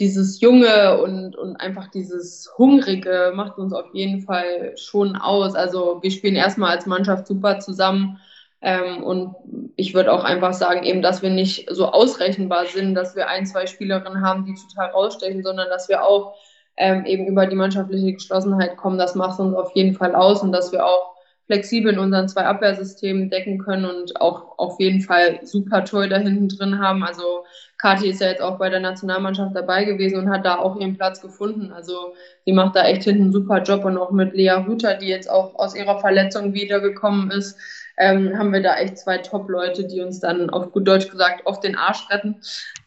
[0.00, 5.54] dieses Junge und, und einfach dieses Hungrige macht uns auf jeden Fall schon aus.
[5.54, 8.18] Also wir spielen erstmal als Mannschaft super zusammen.
[8.62, 9.34] Ähm, und
[9.76, 13.46] ich würde auch einfach sagen, eben, dass wir nicht so ausrechenbar sind, dass wir ein,
[13.46, 16.34] zwei Spielerinnen haben, die total rausstechen, sondern dass wir auch
[16.76, 18.98] ähm, eben über die mannschaftliche Geschlossenheit kommen.
[18.98, 21.14] Das macht uns auf jeden Fall aus und dass wir auch
[21.50, 26.18] flexibel in unseren zwei Abwehrsystemen decken können und auch auf jeden Fall super toll da
[26.18, 27.02] hinten drin haben.
[27.02, 27.44] Also
[27.76, 30.96] Kati ist ja jetzt auch bei der Nationalmannschaft dabei gewesen und hat da auch ihren
[30.96, 31.72] Platz gefunden.
[31.72, 35.08] Also sie macht da echt hinten einen super Job und auch mit Lea Rüther, die
[35.08, 37.58] jetzt auch aus ihrer Verletzung wiedergekommen ist,
[37.96, 41.58] ähm, haben wir da echt zwei Top-Leute, die uns dann auf gut Deutsch gesagt auf
[41.58, 42.36] den Arsch retten.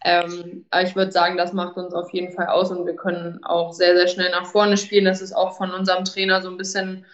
[0.05, 3.43] Ähm, aber ich würde sagen, das macht uns auf jeden Fall aus und wir können
[3.43, 5.03] auch sehr, sehr schnell nach vorne spielen.
[5.03, 7.05] Das ist auch von unserem Trainer so ein bisschen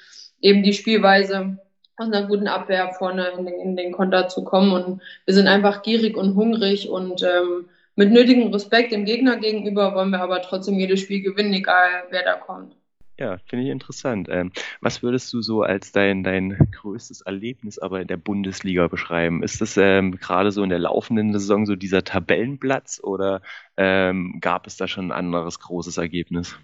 [0.41, 1.57] eben die Spielweise
[1.97, 4.71] aus einer guten Abwehr vorne in den, in den Konter zu kommen.
[4.71, 7.65] Und wir sind einfach gierig und hungrig und ähm,
[7.95, 12.23] mit nötigem Respekt dem Gegner gegenüber wollen wir aber trotzdem jedes Spiel gewinnen, egal wer
[12.23, 12.73] da kommt.
[13.19, 14.29] Ja, finde ich interessant.
[14.31, 19.43] Ähm, was würdest du so als dein, dein größtes Erlebnis aber in der Bundesliga beschreiben?
[19.43, 23.41] Ist das ähm, gerade so in der laufenden Saison so dieser Tabellenplatz oder
[23.75, 26.57] ähm, gab es da schon ein anderes großes Ergebnis?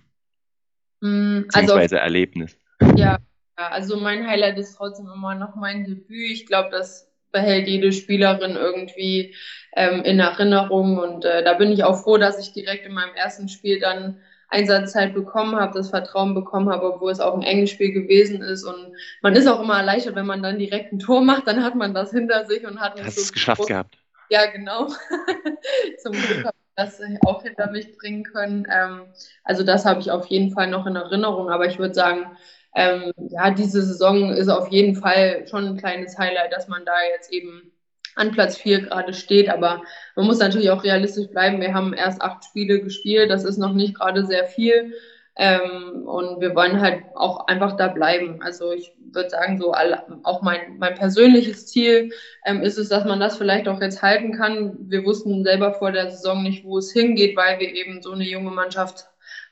[1.02, 2.58] Mm, also, Beziehungsweise Erlebnis?
[2.96, 3.18] Ja,
[3.56, 6.32] also mein Highlight ist trotzdem immer noch mein Debüt.
[6.32, 9.36] Ich glaube, das behält jede Spielerin irgendwie
[9.76, 13.14] ähm, in Erinnerung und äh, da bin ich auch froh, dass ich direkt in meinem
[13.14, 17.72] ersten Spiel dann Einsatzzeit bekommen habe, das Vertrauen bekommen habe, obwohl es auch ein enges
[17.72, 18.64] Spiel gewesen ist.
[18.64, 21.76] Und man ist auch immer erleichtert, wenn man dann direkt ein Tor macht, dann hat
[21.76, 23.98] man das hinter sich und hat es so geschafft gehabt.
[24.30, 24.88] Ja, genau.
[26.02, 28.68] Zum Glück habe das auch hinter mich bringen können.
[28.72, 29.08] Ähm,
[29.44, 31.50] also das habe ich auf jeden Fall noch in Erinnerung.
[31.50, 32.38] Aber ich würde sagen,
[32.76, 36.94] ähm, ja, diese Saison ist auf jeden Fall schon ein kleines Highlight, dass man da
[37.14, 37.72] jetzt eben
[38.16, 39.50] an Platz 4 gerade steht.
[39.50, 39.82] Aber
[40.16, 41.62] man muss natürlich auch realistisch bleiben.
[41.62, 43.30] Wir haben erst acht Spiele gespielt.
[43.30, 44.94] Das ist noch nicht gerade sehr viel.
[45.38, 48.42] Ähm, und wir wollen halt auch einfach da bleiben.
[48.42, 52.12] Also ich würde sagen, so alle, auch mein, mein persönliches Ziel
[52.46, 54.78] ähm, ist es, dass man das vielleicht auch jetzt halten kann.
[54.80, 58.24] Wir wussten selber vor der Saison nicht, wo es hingeht, weil wir eben so eine
[58.24, 59.08] junge Mannschaft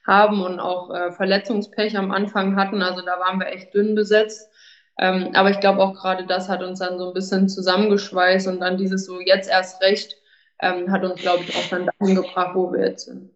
[0.05, 2.81] haben und auch äh, Verletzungspech am Anfang hatten.
[2.81, 4.49] Also da waren wir echt dünn besetzt.
[4.99, 8.59] Ähm, aber ich glaube auch gerade das hat uns dann so ein bisschen zusammengeschweißt und
[8.59, 10.17] dann dieses so jetzt erst recht
[10.61, 13.31] ähm, hat uns, glaube ich, auch dann dahin gebracht, wo wir jetzt sind.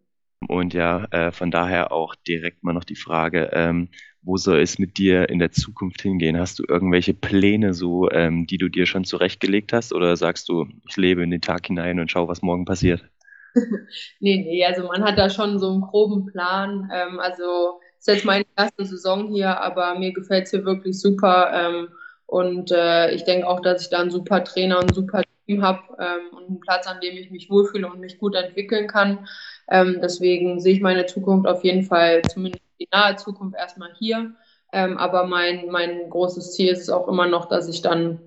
[0.47, 3.89] Und ja, äh, von daher auch direkt mal noch die Frage, ähm,
[4.21, 6.37] wo soll es mit dir in der Zukunft hingehen?
[6.37, 10.67] Hast du irgendwelche Pläne so, ähm, die du dir schon zurechtgelegt hast oder sagst du,
[10.87, 13.03] ich lebe in den Tag hinein und schau, was morgen passiert?
[14.19, 16.89] nee, nee, also man hat da schon so einen groben Plan.
[16.93, 21.51] Ähm, also ist jetzt meine erste Saison hier, aber mir gefällt es hier wirklich super.
[21.53, 21.87] Ähm,
[22.25, 25.63] und äh, ich denke auch, dass ich da einen super Trainer und ein super Team
[25.63, 29.27] habe ähm, und einen Platz, an dem ich mich wohlfühle und mich gut entwickeln kann.
[29.69, 34.33] Ähm, deswegen sehe ich meine Zukunft auf jeden Fall, zumindest die nahe Zukunft, erstmal hier.
[34.71, 38.19] Ähm, aber mein, mein großes Ziel ist es auch immer noch, dass ich dann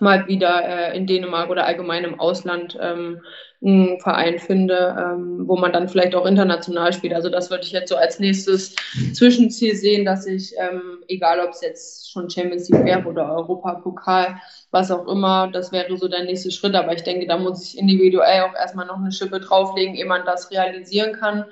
[0.00, 3.20] mal wieder äh, in Dänemark oder allgemein im Ausland ähm,
[3.64, 7.14] einen Verein finde, ähm, wo man dann vielleicht auch international spielt.
[7.14, 8.74] Also das würde ich jetzt so als nächstes
[9.14, 14.36] Zwischenziel sehen, dass ich, ähm, egal ob es jetzt schon Champions League wäre oder Europapokal,
[14.70, 16.74] was auch immer, das wäre so der nächste Schritt.
[16.74, 20.26] Aber ich denke, da muss ich individuell auch erstmal noch eine Schippe drauflegen, ehe man
[20.26, 21.46] das realisieren kann.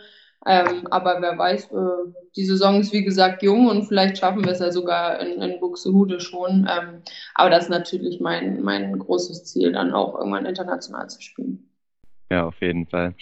[0.47, 4.53] Ähm, aber wer weiß, äh, die Saison ist wie gesagt jung und vielleicht schaffen wir
[4.53, 6.69] es ja sogar in, in Buxtehude schon.
[6.71, 7.03] Ähm,
[7.35, 11.71] aber das ist natürlich mein, mein großes Ziel, dann auch irgendwann international zu spielen.
[12.31, 13.15] Ja, auf jeden Fall.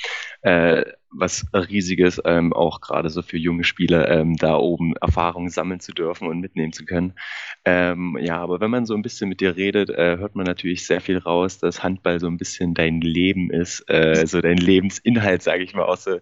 [0.43, 0.85] Äh,
[1.15, 5.93] was riesiges, ähm, auch gerade so für junge Spieler, ähm, da oben Erfahrungen sammeln zu
[5.93, 7.15] dürfen und mitnehmen zu können.
[7.65, 10.87] Ähm, ja, aber wenn man so ein bisschen mit dir redet, äh, hört man natürlich
[10.87, 15.43] sehr viel raus, dass Handball so ein bisschen dein Leben ist, äh, so dein Lebensinhalt,
[15.43, 16.19] sage ich mal, auch so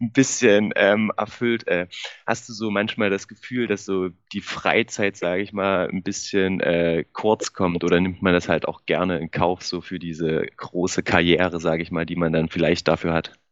[0.00, 1.66] ein bisschen ähm, erfüllt.
[1.68, 1.88] Äh,
[2.26, 6.60] hast du so manchmal das Gefühl, dass so die Freizeit, sage ich mal, ein bisschen
[6.60, 10.46] äh, kurz kommt oder nimmt man das halt auch gerne in Kauf so für diese
[10.56, 13.43] große Karriere, sage ich mal, die man dann vielleicht dafür hat?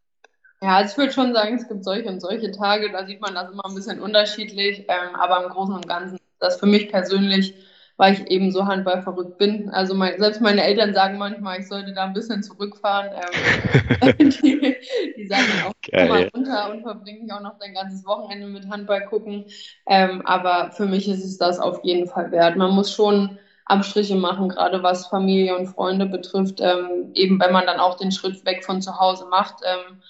[0.63, 3.35] Ja, also ich würde schon sagen, es gibt solche und solche Tage, da sieht man
[3.35, 7.53] das immer ein bisschen unterschiedlich, ähm, aber im Großen und Ganzen, das für mich persönlich,
[7.97, 9.69] weil ich eben so Handball verrückt bin.
[9.71, 13.11] Also mein, selbst meine Eltern sagen manchmal, ich sollte da ein bisschen zurückfahren.
[13.11, 14.75] Ähm, die,
[15.17, 16.07] die sagen auch Geil.
[16.07, 19.43] mal runter und verbringen auch noch dein ganzes Wochenende mit Handball gucken.
[19.85, 22.55] Ähm, aber für mich ist es das auf jeden Fall wert.
[22.55, 26.61] Man muss schon Abstriche machen, gerade was Familie und Freunde betrifft.
[26.61, 29.55] Ähm, eben wenn man dann auch den Schritt weg von zu Hause macht.
[29.65, 30.01] Ähm,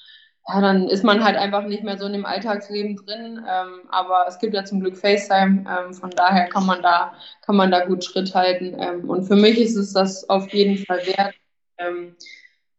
[0.48, 3.38] ja, dann ist man halt einfach nicht mehr so in dem Alltagsleben drin.
[3.48, 7.56] Ähm, aber es gibt ja zum Glück FaceTime, ähm, von daher kann man da, kann
[7.56, 8.76] man da gut Schritt halten.
[8.78, 11.36] Ähm, und für mich ist es das auf jeden Fall wert.
[11.78, 12.16] Ähm,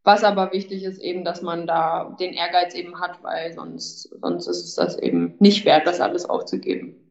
[0.03, 4.47] was aber wichtig ist eben, dass man da den Ehrgeiz eben hat, weil sonst, sonst
[4.47, 7.05] ist es das eben nicht wert, das alles aufzugeben.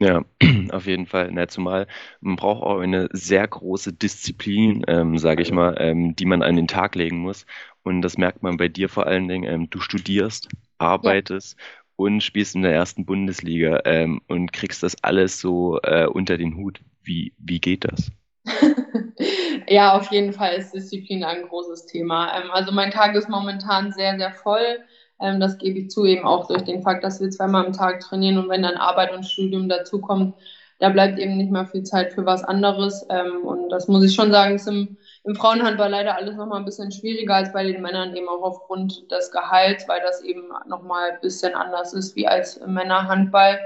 [0.00, 0.24] Ja,
[0.72, 1.30] auf jeden Fall.
[1.32, 1.86] Na, zumal
[2.20, 6.56] man braucht auch eine sehr große Disziplin, ähm, sage ich mal, ähm, die man an
[6.56, 7.46] den Tag legen muss.
[7.84, 9.44] Und das merkt man bei dir vor allen Dingen.
[9.44, 11.64] Ähm, du studierst, arbeitest ja.
[11.96, 16.56] und spielst in der ersten Bundesliga ähm, und kriegst das alles so äh, unter den
[16.56, 16.80] Hut.
[17.02, 18.10] Wie, wie geht das?
[19.68, 22.36] ja, auf jeden Fall ist Disziplin ein großes Thema.
[22.36, 24.80] Ähm, also mein Tag ist momentan sehr, sehr voll.
[25.20, 28.00] Ähm, das gebe ich zu, eben auch durch den Fakt, dass wir zweimal am Tag
[28.00, 30.34] trainieren und wenn dann Arbeit und Studium dazukommt,
[30.80, 33.06] da bleibt eben nicht mehr viel Zeit für was anderes.
[33.10, 36.66] Ähm, und das muss ich schon sagen, ist im, im Frauenhandball leider alles nochmal ein
[36.66, 41.12] bisschen schwieriger als bei den Männern, eben auch aufgrund des Gehalts, weil das eben nochmal
[41.12, 43.58] ein bisschen anders ist wie als Männerhandball.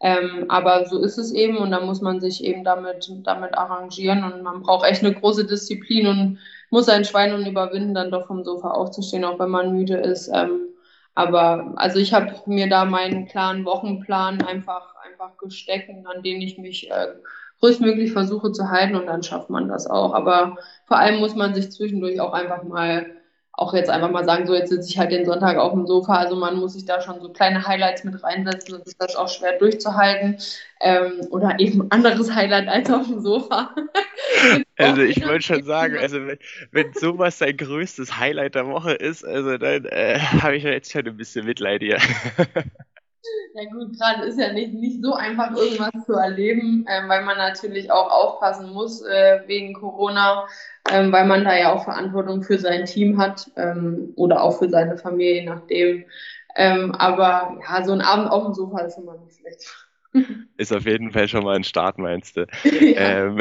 [0.00, 4.22] Ähm, aber so ist es eben und da muss man sich eben damit, damit arrangieren
[4.22, 6.38] und man braucht echt eine große Disziplin und
[6.70, 10.28] muss ein Schwein und überwinden, dann doch vom Sofa aufzustehen, auch wenn man müde ist.
[10.28, 10.68] Ähm,
[11.14, 16.58] aber also ich habe mir da meinen klaren Wochenplan einfach, einfach gesteckt, an den ich
[16.58, 17.08] mich äh,
[17.60, 20.14] größtmöglich versuche zu halten und dann schafft man das auch.
[20.14, 20.56] Aber
[20.86, 23.06] vor allem muss man sich zwischendurch auch einfach mal
[23.58, 26.14] auch jetzt einfach mal sagen, so jetzt sitze ich halt den Sonntag auf dem Sofa.
[26.14, 29.28] Also man muss sich da schon so kleine Highlights mit reinsetzen, sonst ist das auch
[29.28, 30.36] schwer durchzuhalten.
[30.80, 33.74] Ähm, oder eben anderes Highlight als auf dem Sofa.
[34.78, 36.38] also ich wollte schon sagen, also wenn,
[36.70, 40.92] wenn sowas dein größtes Highlight der Woche ist, also dann äh, habe ich ja jetzt
[40.92, 41.98] schon ein bisschen Mitleid hier.
[43.54, 47.36] Ja gut, gerade ist ja nicht, nicht so einfach, irgendwas zu erleben, ähm, weil man
[47.38, 50.46] natürlich auch aufpassen muss äh, wegen Corona,
[50.90, 54.68] ähm, weil man da ja auch Verantwortung für sein Team hat ähm, oder auch für
[54.68, 56.04] seine Familie, je nachdem.
[56.56, 59.87] Ähm, aber ja, so ein Abend auf dem Sofa ist immer nicht schlecht.
[60.56, 62.46] Ist auf jeden Fall schon mal ein Start, meinst du?
[62.64, 63.26] Ja.
[63.26, 63.38] Ähm,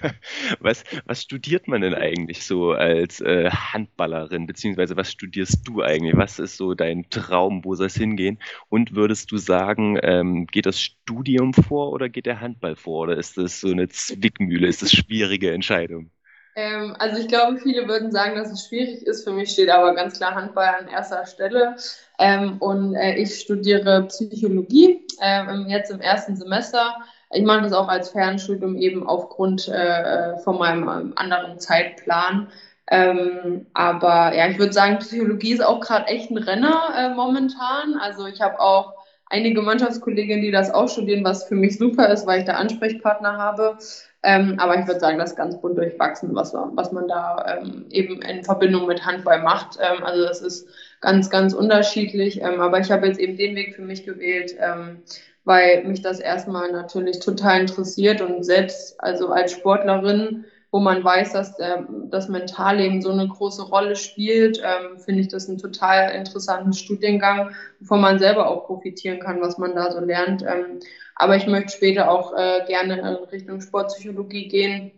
[0.60, 4.46] was, was studiert man denn eigentlich so als äh, Handballerin?
[4.46, 6.16] Beziehungsweise was studierst du eigentlich?
[6.16, 7.64] Was ist so dein Traum?
[7.64, 8.38] Wo soll es hingehen?
[8.68, 13.02] Und würdest du sagen, ähm, geht das Studium vor oder geht der Handball vor?
[13.02, 14.66] Oder ist das so eine Zwickmühle?
[14.66, 16.10] Ist das schwierige Entscheidung?
[16.56, 19.24] Ähm, also ich glaube, viele würden sagen, dass es schwierig ist.
[19.24, 21.76] Für mich steht aber ganz klar Handball an erster Stelle.
[22.18, 26.96] Ähm, und äh, ich studiere Psychologie äh, jetzt im ersten Semester.
[27.32, 32.48] Ich mache das auch als Fernstudium eben aufgrund äh, von meinem ähm, anderen Zeitplan.
[32.90, 37.94] Ähm, aber ja, ich würde sagen, Psychologie ist auch gerade echt ein Renner äh, momentan.
[38.00, 38.99] Also ich habe auch
[39.30, 43.38] einige Mannschaftskolleginnen, die das auch studieren, was für mich super ist, weil ich da Ansprechpartner
[43.38, 43.78] habe.
[44.22, 47.86] Ähm, aber ich würde sagen, das ist ganz bunt durchwachsen, was, was man da ähm,
[47.90, 49.78] eben in Verbindung mit Handball macht.
[49.80, 50.68] Ähm, also das ist
[51.00, 52.42] ganz, ganz unterschiedlich.
[52.42, 55.02] Ähm, aber ich habe jetzt eben den Weg für mich gewählt, ähm,
[55.44, 61.32] weil mich das erstmal natürlich total interessiert und selbst also als Sportlerin wo man weiß,
[61.32, 66.12] dass der, das Mentalleben so eine große Rolle spielt, ähm, finde ich das einen total
[66.14, 67.50] interessanten Studiengang,
[67.80, 70.42] wovon man selber auch profitieren kann, was man da so lernt.
[70.42, 70.80] Ähm,
[71.16, 74.92] aber ich möchte später auch äh, gerne in Richtung Sportpsychologie gehen,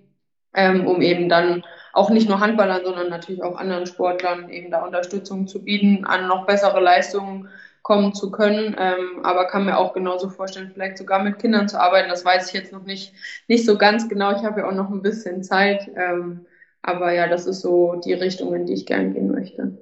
[0.55, 1.65] ähm, um eben dann
[1.95, 6.29] auch nicht nur Handballern, sondern natürlich auch anderen Sportlern eben da Unterstützung zu bieten, an
[6.29, 7.49] noch bessere Leistungen
[7.83, 8.77] kommen zu können.
[8.79, 12.09] Ähm, aber kann mir auch genauso vorstellen, vielleicht sogar mit Kindern zu arbeiten.
[12.09, 13.13] Das weiß ich jetzt noch nicht,
[13.49, 14.33] nicht so ganz genau.
[14.37, 15.91] Ich habe ja auch noch ein bisschen Zeit.
[15.97, 16.47] Ähm,
[16.83, 19.79] aber ja, das ist so die Richtung, in die ich gerne gehen möchte.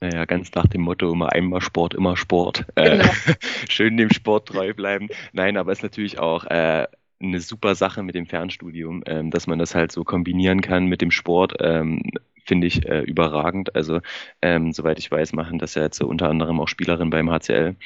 [0.00, 2.64] Naja, ganz nach dem Motto, immer einmal Sport, immer Sport.
[2.76, 3.04] Äh, genau.
[3.04, 3.34] Äh,
[3.68, 5.08] schön dem Sport treu bleiben.
[5.32, 6.86] Nein, aber es ist natürlich auch äh,
[7.20, 11.00] eine super Sache mit dem Fernstudium, ähm, dass man das halt so kombinieren kann mit
[11.00, 11.54] dem Sport.
[11.60, 12.02] Ähm,
[12.48, 13.74] finde ich äh, überragend.
[13.76, 14.00] Also,
[14.42, 17.76] ähm, soweit ich weiß, machen das ja jetzt so unter anderem auch Spielerinnen beim HCL.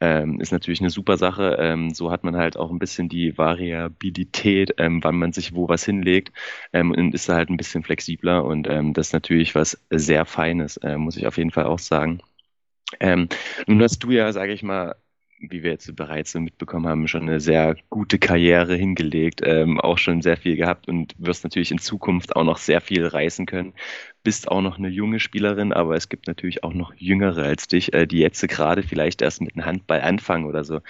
[0.00, 1.56] Ähm, ist natürlich eine super Sache.
[1.60, 5.68] Ähm, so hat man halt auch ein bisschen die Variabilität, ähm, wann man sich wo
[5.68, 6.32] was hinlegt
[6.72, 8.44] ähm, und ist da halt ein bisschen flexibler.
[8.44, 11.78] Und ähm, das ist natürlich was sehr Feines, äh, muss ich auf jeden Fall auch
[11.78, 12.20] sagen.
[13.66, 14.96] Nun hast du ja, sage ich mal,
[15.40, 19.98] wie wir jetzt bereits so mitbekommen haben, schon eine sehr gute Karriere hingelegt, ähm, auch
[19.98, 23.74] schon sehr viel gehabt und wirst natürlich in Zukunft auch noch sehr viel reißen können.
[24.24, 27.92] Bist auch noch eine junge Spielerin, aber es gibt natürlich auch noch jüngere als dich,
[27.94, 30.80] äh, die jetzt gerade vielleicht erst mit einem Handball anfangen oder so.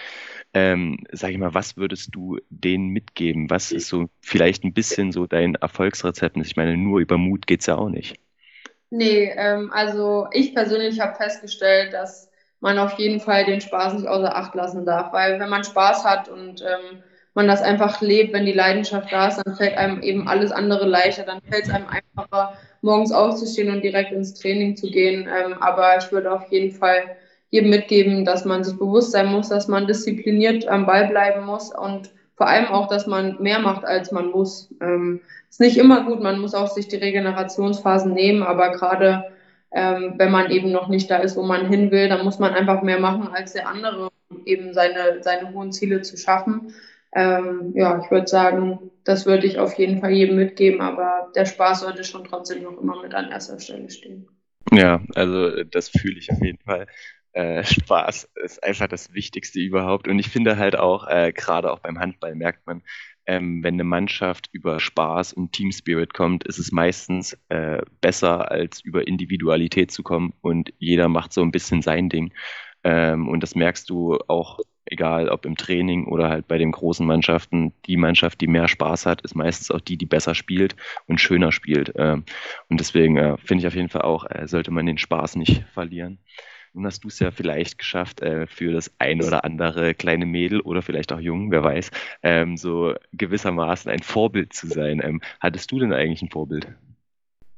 [0.54, 3.50] Ähm, sag ich mal, was würdest du denen mitgeben?
[3.50, 6.36] Was ist so vielleicht ein bisschen so dein Erfolgsrezept?
[6.38, 8.18] Ich meine, nur über Mut geht's ja auch nicht.
[8.90, 12.27] Nee, ähm, also ich persönlich habe festgestellt, dass
[12.60, 15.12] man auf jeden Fall den Spaß nicht außer Acht lassen darf.
[15.12, 17.02] Weil wenn man Spaß hat und ähm,
[17.34, 20.86] man das einfach lebt, wenn die Leidenschaft da ist, dann fällt einem eben alles andere
[20.86, 25.28] leichter, dann fällt es einem einfacher, morgens aufzustehen und direkt ins Training zu gehen.
[25.28, 27.02] Ähm, aber ich würde auf jeden Fall
[27.50, 31.72] jedem mitgeben, dass man sich bewusst sein muss, dass man diszipliniert am Ball bleiben muss
[31.74, 34.72] und vor allem auch, dass man mehr macht, als man muss.
[34.80, 39.24] Ähm, ist nicht immer gut, man muss auch sich die Regenerationsphasen nehmen, aber gerade
[39.70, 42.54] ähm, wenn man eben noch nicht da ist, wo man hin will, dann muss man
[42.54, 46.74] einfach mehr machen als der andere, um eben seine, seine hohen Ziele zu schaffen.
[47.14, 51.46] Ähm, ja, ich würde sagen, das würde ich auf jeden Fall jedem mitgeben, aber der
[51.46, 54.28] Spaß sollte schon trotzdem noch immer mit an erster Stelle stehen.
[54.72, 56.86] Ja, also das fühle ich auf jeden Fall.
[57.32, 60.08] Äh, Spaß ist einfach das Wichtigste überhaupt.
[60.08, 62.82] Und ich finde halt auch, äh, gerade auch beim Handball merkt man,
[63.28, 68.50] ähm, wenn eine Mannschaft über Spaß und Team Spirit kommt, ist es meistens äh, besser,
[68.50, 72.32] als über Individualität zu kommen und jeder macht so ein bisschen sein Ding.
[72.84, 77.06] Ähm, und das merkst du auch, egal ob im Training oder halt bei den großen
[77.06, 77.74] Mannschaften.
[77.86, 80.76] Die Mannschaft, die mehr Spaß hat, ist meistens auch die, die besser spielt
[81.06, 81.92] und schöner spielt.
[81.96, 82.24] Ähm,
[82.70, 85.64] und deswegen äh, finde ich auf jeden Fall auch, äh, sollte man den Spaß nicht
[85.74, 86.18] verlieren.
[86.72, 90.60] Nun hast du es ja vielleicht geschafft, äh, für das ein oder andere kleine Mädel
[90.60, 91.90] oder vielleicht auch Jungen, wer weiß,
[92.22, 95.00] ähm, so gewissermaßen ein Vorbild zu sein.
[95.02, 96.68] Ähm, hattest du denn eigentlich ein Vorbild?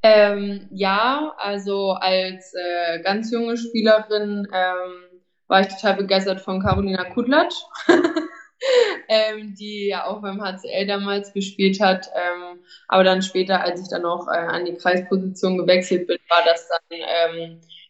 [0.03, 7.05] Ähm, ja, also als äh, ganz junge Spielerin ähm, war ich total begeistert von Carolina
[7.05, 7.57] Kudlatsch,
[9.09, 12.09] ähm, die ja auch beim HCL damals gespielt hat.
[12.15, 16.45] Ähm, aber dann später, als ich dann auch äh, an die Kreisposition gewechselt bin, war
[16.47, 16.99] das dann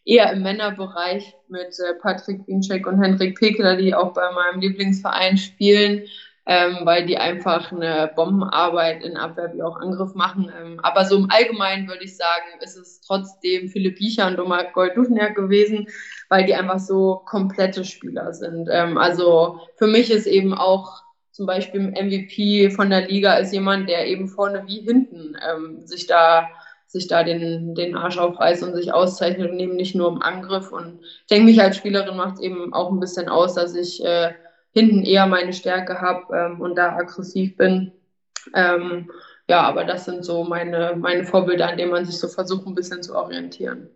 [0.05, 5.37] eher im Männerbereich mit äh, Patrick Winczek und Henrik Pekeler, die auch bei meinem Lieblingsverein
[5.37, 6.03] spielen
[6.47, 10.51] ähm, weil die einfach eine Bombenarbeit in Abwehr wie auch Angriff machen.
[10.59, 14.71] Ähm, aber so im Allgemeinen würde ich sagen, ist es trotzdem Philipp Biecher und Omar
[14.71, 15.87] Goldufniak gewesen,
[16.29, 18.69] weil die einfach so komplette Spieler sind.
[18.71, 23.87] Ähm, also für mich ist eben auch zum Beispiel MVP von der Liga ist jemand,
[23.87, 26.49] der eben vorne wie hinten ähm, sich da
[26.91, 30.73] sich da den, den Arsch aufreißt und sich auszeichnet und eben nicht nur im Angriff.
[30.73, 34.03] Und ich denke, mich als Spielerin macht es eben auch ein bisschen aus, dass ich
[34.03, 34.33] äh,
[34.73, 37.93] hinten eher meine Stärke habe ähm, und da aggressiv bin.
[38.53, 39.09] Ähm,
[39.47, 42.75] ja, aber das sind so meine, meine Vorbilder, an denen man sich so versucht, ein
[42.75, 43.89] bisschen zu orientieren.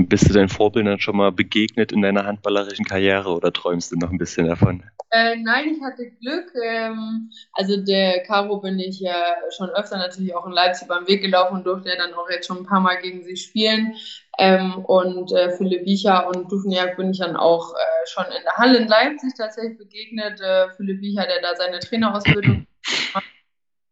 [0.00, 4.10] Bist du deinen Vorbildern schon mal begegnet in deiner handballerischen Karriere oder träumst du noch
[4.10, 4.84] ein bisschen davon?
[5.10, 6.52] Äh, nein, ich hatte Glück.
[6.62, 9.16] Ähm, also der Caro bin ich ja
[9.56, 12.46] schon öfter natürlich auch in Leipzig beim Weg gelaufen und durfte ja dann auch jetzt
[12.46, 13.94] schon ein paar Mal gegen sie spielen.
[14.38, 18.56] Ähm, und äh, Philipp Wiecher und Dufniak bin ich dann auch äh, schon in der
[18.56, 20.40] Halle in Leipzig tatsächlich begegnet.
[20.40, 22.66] Äh, Philipp Wiecher, der da seine Trainerausbildung
[23.14, 23.24] macht.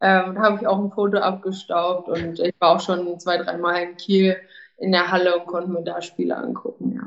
[0.02, 3.82] Ähm, da habe ich auch ein Foto abgestaubt und ich war auch schon zwei, dreimal
[3.82, 4.36] in Kiel
[4.78, 7.06] in der Halle und konnte mir da Spiele angucken, ja.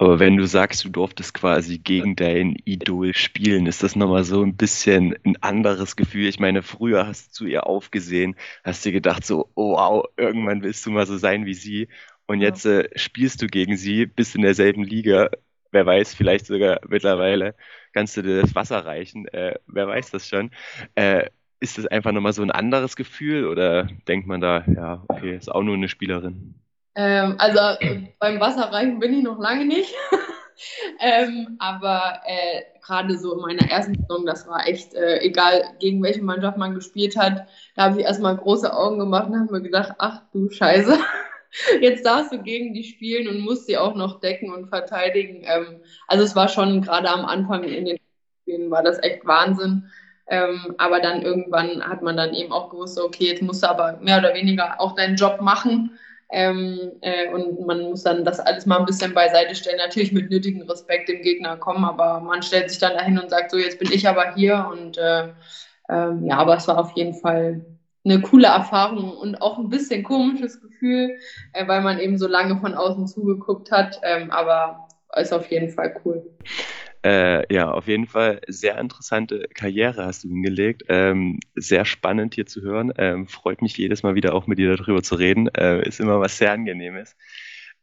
[0.00, 4.42] Aber wenn du sagst, du durftest quasi gegen dein Idol spielen, ist das nochmal so
[4.42, 6.28] ein bisschen ein anderes Gefühl.
[6.28, 10.62] Ich meine, früher hast du zu ihr aufgesehen, hast dir gedacht so, oh, wow, irgendwann
[10.62, 11.88] willst du mal so sein wie sie.
[12.26, 15.30] Und jetzt äh, spielst du gegen sie, bist in derselben Liga.
[15.72, 17.56] Wer weiß, vielleicht sogar mittlerweile
[17.92, 19.26] kannst du dir das Wasser reichen.
[19.28, 20.52] Äh, wer weiß das schon.
[20.94, 21.28] Äh,
[21.60, 25.50] ist das einfach nochmal so ein anderes Gefühl oder denkt man da, ja, okay, ist
[25.50, 26.54] auch nur eine Spielerin?
[26.94, 27.60] Ähm, also
[28.18, 29.94] beim Wasserreichen bin ich noch lange nicht.
[31.00, 36.02] ähm, aber äh, gerade so in meiner ersten Saison, das war echt, äh, egal gegen
[36.02, 39.62] welche Mannschaft man gespielt hat, da habe ich erstmal große Augen gemacht und habe mir
[39.62, 40.98] gedacht, ach du Scheiße,
[41.80, 45.42] jetzt darfst du gegen die spielen und musst sie auch noch decken und verteidigen.
[45.44, 47.98] Ähm, also es war schon gerade am Anfang in den
[48.42, 49.90] Spielen war das echt Wahnsinn.
[50.30, 53.98] Ähm, aber dann irgendwann hat man dann eben auch gewusst, okay, jetzt musst du aber
[54.00, 55.98] mehr oder weniger auch deinen Job machen.
[56.30, 59.78] Ähm, äh, und man muss dann das alles mal ein bisschen beiseite stellen.
[59.78, 63.50] Natürlich mit nötigem Respekt dem Gegner kommen, aber man stellt sich dann dahin und sagt,
[63.50, 64.68] so jetzt bin ich aber hier.
[64.70, 65.28] Und äh,
[65.88, 67.64] ähm, ja, aber es war auf jeden Fall
[68.04, 71.18] eine coole Erfahrung und auch ein bisschen komisches Gefühl,
[71.52, 74.00] äh, weil man eben so lange von außen zugeguckt hat.
[74.02, 76.22] Ähm, aber ist auf jeden Fall cool.
[77.04, 80.84] Äh, ja, auf jeden Fall sehr interessante Karriere hast du hingelegt.
[80.88, 82.92] Ähm, sehr spannend hier zu hören.
[82.98, 85.48] Ähm, freut mich jedes Mal wieder auch mit dir darüber zu reden.
[85.54, 87.16] Äh, ist immer was sehr Angenehmes.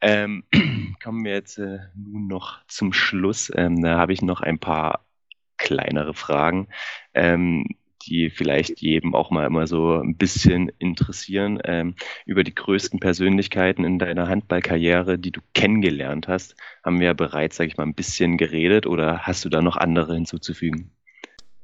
[0.02, 0.44] Ähm,
[1.04, 3.52] kommen wir jetzt äh, nun noch zum Schluss.
[3.56, 5.06] Ähm, da habe ich noch ein paar
[5.58, 6.68] kleinere Fragen.
[7.14, 7.66] Ähm,
[8.06, 11.96] die vielleicht jedem auch mal immer so ein bisschen interessieren, ähm,
[12.26, 17.58] über die größten Persönlichkeiten in deiner Handballkarriere, die du kennengelernt hast, haben wir ja bereits,
[17.58, 20.92] sage ich mal, ein bisschen geredet oder hast du da noch andere hinzuzufügen?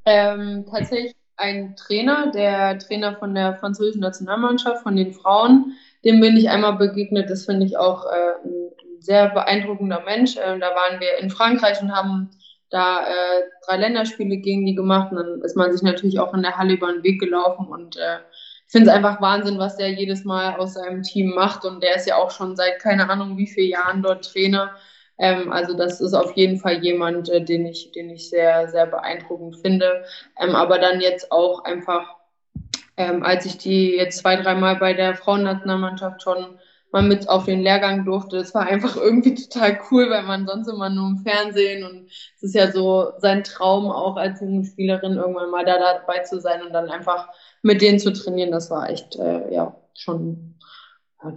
[0.06, 5.74] Ähm, tatsächlich ein Trainer, der Trainer von der französischen Nationalmannschaft, von den Frauen,
[6.06, 7.30] dem bin ich einmal begegnet.
[7.30, 10.36] Das finde ich auch äh, ein sehr beeindruckender Mensch.
[10.38, 12.30] Ähm, da waren wir in Frankreich und haben
[12.72, 16.42] da äh, drei Länderspiele gegen die gemacht und dann ist man sich natürlich auch in
[16.42, 18.18] der Halle über den Weg gelaufen und äh,
[18.66, 21.98] ich finde es einfach Wahnsinn, was der jedes Mal aus seinem Team macht und der
[21.98, 24.72] ist ja auch schon seit keine Ahnung wie vielen Jahren dort Trainer.
[25.18, 28.88] Ähm, also das ist auf jeden Fall jemand, äh, den ich, den ich sehr, sehr
[28.88, 30.04] beeindruckend finde.
[30.40, 32.16] Ähm, aber dann jetzt auch einfach,
[32.98, 36.58] ähm, als ich die jetzt zwei, dreimal bei der Frauennationalmannschaft schon
[36.92, 38.38] mal mit auf den Lehrgang durfte.
[38.38, 42.44] Das war einfach irgendwie total cool, weil man sonst immer nur im Fernsehen und es
[42.44, 46.62] ist ja so sein Traum auch als junge Spielerin irgendwann mal da dabei zu sein
[46.62, 47.30] und dann einfach
[47.62, 48.52] mit denen zu trainieren.
[48.52, 50.56] Das war echt äh, ja schon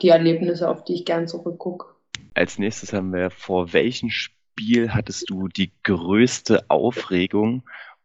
[0.00, 1.86] die Erlebnisse, auf die ich gern zurückgucke.
[2.34, 7.62] Als nächstes haben wir vor welchem Spiel hattest du die größte Aufregung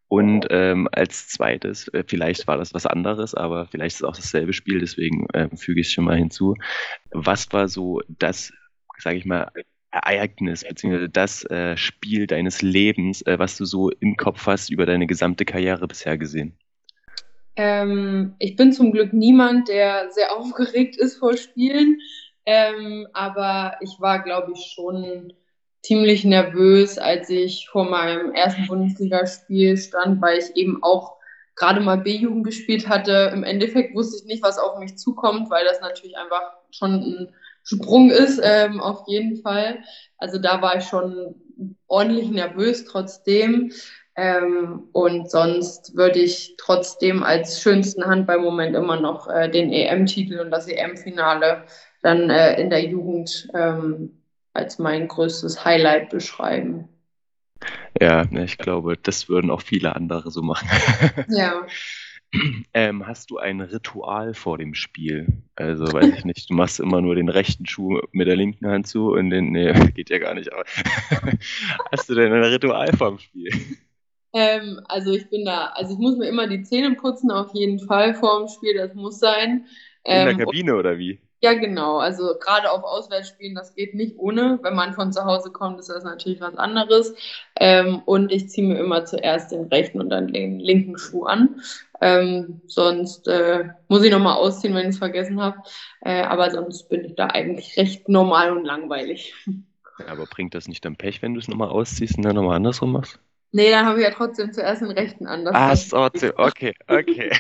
[0.10, 4.16] und ähm, als zweites, äh, vielleicht war das was anderes, aber vielleicht ist es auch
[4.16, 6.56] dasselbe Spiel, deswegen äh, füge ich es schon mal hinzu.
[7.12, 8.52] Was war so das,
[8.98, 9.52] sage ich mal,
[9.92, 14.88] Ereignis, beziehungsweise das äh, Spiel deines Lebens, äh, was du so im Kopf hast über
[14.88, 16.58] deine gesamte Karriere bisher gesehen?
[17.56, 22.00] Ähm, ich bin zum Glück niemand, der sehr aufgeregt ist vor Spielen,
[22.48, 25.34] ähm, aber ich war, glaube ich, schon
[25.82, 31.18] ziemlich nervös, als ich vor meinem ersten Bundesligaspiel stand, weil ich eben auch
[31.56, 33.32] gerade mal B-Jugend gespielt hatte.
[33.34, 37.34] Im Endeffekt wusste ich nicht, was auf mich zukommt, weil das natürlich einfach schon ein
[37.64, 39.80] Sprung ist, ähm, auf jeden Fall.
[40.18, 41.36] Also da war ich schon
[41.88, 43.72] ordentlich nervös trotzdem.
[44.16, 50.52] Ähm, und sonst würde ich trotzdem als schönsten Handballmoment immer noch äh, den EM-Titel und
[50.52, 51.64] das EM-Finale
[52.02, 54.19] dann äh, in der Jugend ähm,
[54.60, 56.90] als mein größtes Highlight beschreiben.
[58.00, 60.70] Ja, ich glaube, das würden auch viele andere so machen.
[61.30, 61.66] Ja.
[62.76, 65.42] Ähm, hast du ein Ritual vor dem Spiel?
[65.56, 68.86] Also, weiß ich nicht, du machst immer nur den rechten Schuh mit der linken Hand
[68.86, 70.64] zu und den, nee, geht ja gar nicht, aber
[71.92, 73.50] hast du denn ein Ritual vor dem Spiel?
[74.32, 77.80] Ähm, also ich bin da, also ich muss mir immer die Zähne putzen, auf jeden
[77.80, 79.66] Fall vor dem Spiel, das muss sein.
[80.04, 81.20] In der ähm, Kabine oder wie?
[81.42, 82.00] Ja, genau.
[82.00, 84.60] Also gerade auf Auswärtsspielen, das geht nicht ohne.
[84.62, 87.16] Wenn man von zu Hause kommt, ist das natürlich was anderes.
[87.58, 91.62] Ähm, und ich ziehe mir immer zuerst den rechten und dann den linken Schuh an.
[92.02, 95.58] Ähm, sonst äh, muss ich nochmal ausziehen, wenn ich es vergessen habe.
[96.02, 99.34] Äh, aber sonst bin ich da eigentlich recht normal und langweilig.
[100.08, 102.92] Aber bringt das nicht dann Pech, wenn du es nochmal ausziehst und dann nochmal andersrum
[102.92, 103.20] machst?
[103.52, 105.46] Nee, dann habe ich ja trotzdem zuerst den rechten an.
[105.46, 105.56] Das
[105.92, 107.32] ah, trotzdem, okay, okay.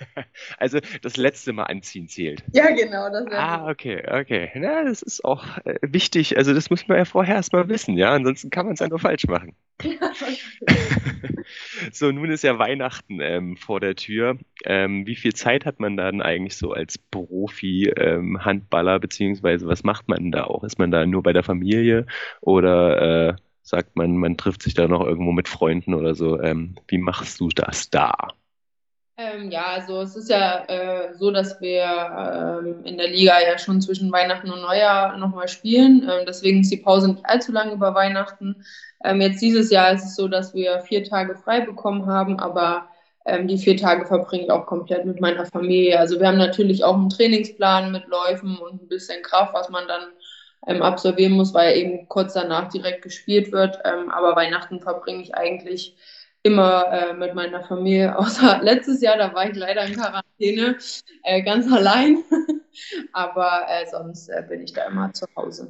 [0.58, 2.44] Also das letzte Mal anziehen zählt.
[2.52, 3.10] Ja, genau.
[3.10, 4.50] Das ah, okay, okay.
[4.54, 6.36] Na, das ist auch äh, wichtig.
[6.36, 8.12] Also das muss man ja vorher erstmal wissen, ja.
[8.12, 9.54] Ansonsten kann man es ja nur falsch machen.
[11.92, 14.38] so, nun ist ja Weihnachten ähm, vor der Tür.
[14.64, 20.08] Ähm, wie viel Zeit hat man dann eigentlich so als Profi-Handballer, ähm, beziehungsweise was macht
[20.08, 20.64] man da auch?
[20.64, 22.06] Ist man da nur bei der Familie
[22.40, 26.40] oder äh, sagt man, man trifft sich da noch irgendwo mit Freunden oder so?
[26.40, 28.28] Ähm, wie machst du das da?
[29.18, 33.56] Ähm, ja, also es ist ja äh, so, dass wir ähm, in der Liga ja
[33.56, 36.02] schon zwischen Weihnachten und Neujahr nochmal spielen.
[36.02, 38.62] Ähm, deswegen ist die Pause nicht allzu lang über Weihnachten.
[39.02, 42.88] Ähm, jetzt dieses Jahr ist es so, dass wir vier Tage frei bekommen haben, aber
[43.24, 45.98] ähm, die vier Tage verbringe ich auch komplett mit meiner Familie.
[45.98, 49.88] Also wir haben natürlich auch einen Trainingsplan mit Läufen und ein bisschen Kraft, was man
[49.88, 50.02] dann
[50.66, 53.82] ähm, absolvieren muss, weil eben kurz danach direkt gespielt wird.
[53.82, 55.96] aber Weihnachten verbringe ich eigentlich
[56.46, 60.76] immer äh, mit meiner Familie, außer letztes Jahr, da war ich leider in Quarantäne,
[61.24, 62.18] äh, ganz allein.
[63.12, 65.66] Aber äh, sonst äh, bin ich da immer zu Hause.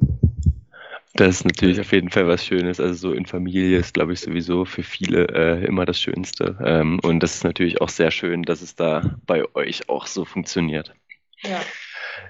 [1.13, 2.79] Das ist natürlich auf jeden Fall was Schönes.
[2.79, 6.57] Also so in Familie ist, glaube ich, sowieso für viele äh, immer das Schönste.
[6.63, 10.25] Ähm, und das ist natürlich auch sehr schön, dass es da bei euch auch so
[10.25, 10.93] funktioniert.
[11.41, 11.59] Ja.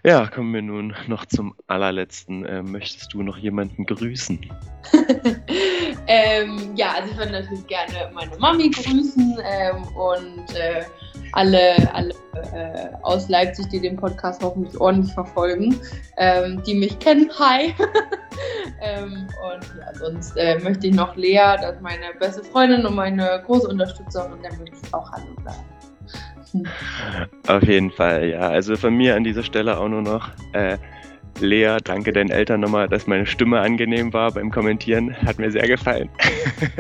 [0.04, 2.46] Ja, kommen wir nun noch zum allerletzten.
[2.46, 4.40] Äh, möchtest du noch jemanden grüßen?
[6.08, 10.84] ähm, ja, also ich würde natürlich gerne meine Mami grüßen ähm, und äh,
[11.34, 12.14] alle, alle
[12.54, 15.80] äh, aus Leipzig, die den Podcast hoffentlich ordentlich verfolgen,
[16.18, 17.30] ähm, die mich kennen.
[17.40, 17.74] Hi!
[18.80, 22.96] Ähm, und ja, sonst äh, möchte ich noch Lea, das ist meine beste Freundin und
[22.96, 26.64] meine große Unterstützerin, der möchte ich auch Hallo sagen.
[27.48, 28.42] Auf jeden Fall, ja.
[28.42, 30.30] Also von mir an dieser Stelle auch nur noch.
[30.54, 30.78] Äh,
[31.40, 35.16] Lea, danke deinen Eltern nochmal, dass meine Stimme angenehm war beim Kommentieren.
[35.26, 36.10] Hat mir sehr gefallen.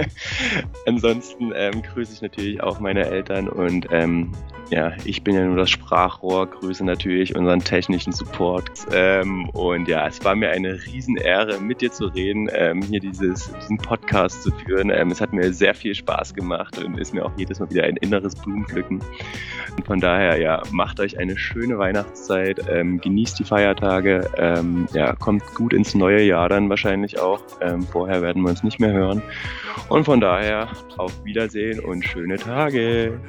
[0.85, 4.31] Ansonsten ähm, grüße ich natürlich auch meine Eltern und ähm,
[4.69, 8.69] ja, ich bin ja nur das Sprachrohr, grüße natürlich unseren technischen Support.
[8.91, 13.51] Ähm, und ja, es war mir eine Riesenehre, mit dir zu reden, ähm, hier dieses,
[13.61, 14.89] diesen Podcast zu führen.
[14.89, 17.83] Ähm, es hat mir sehr viel Spaß gemacht und ist mir auch jedes Mal wieder
[17.83, 19.01] ein inneres Blumenpflücken.
[19.77, 25.13] Und von daher, ja, macht euch eine schöne Weihnachtszeit, ähm, genießt die Feiertage, ähm, ja,
[25.13, 27.41] kommt gut ins neue Jahr dann wahrscheinlich auch.
[27.61, 29.21] Ähm, vorher werden wir uns nicht mehr hören.
[29.89, 33.19] Und von daher, auf Wiedersehen und schöne Tage.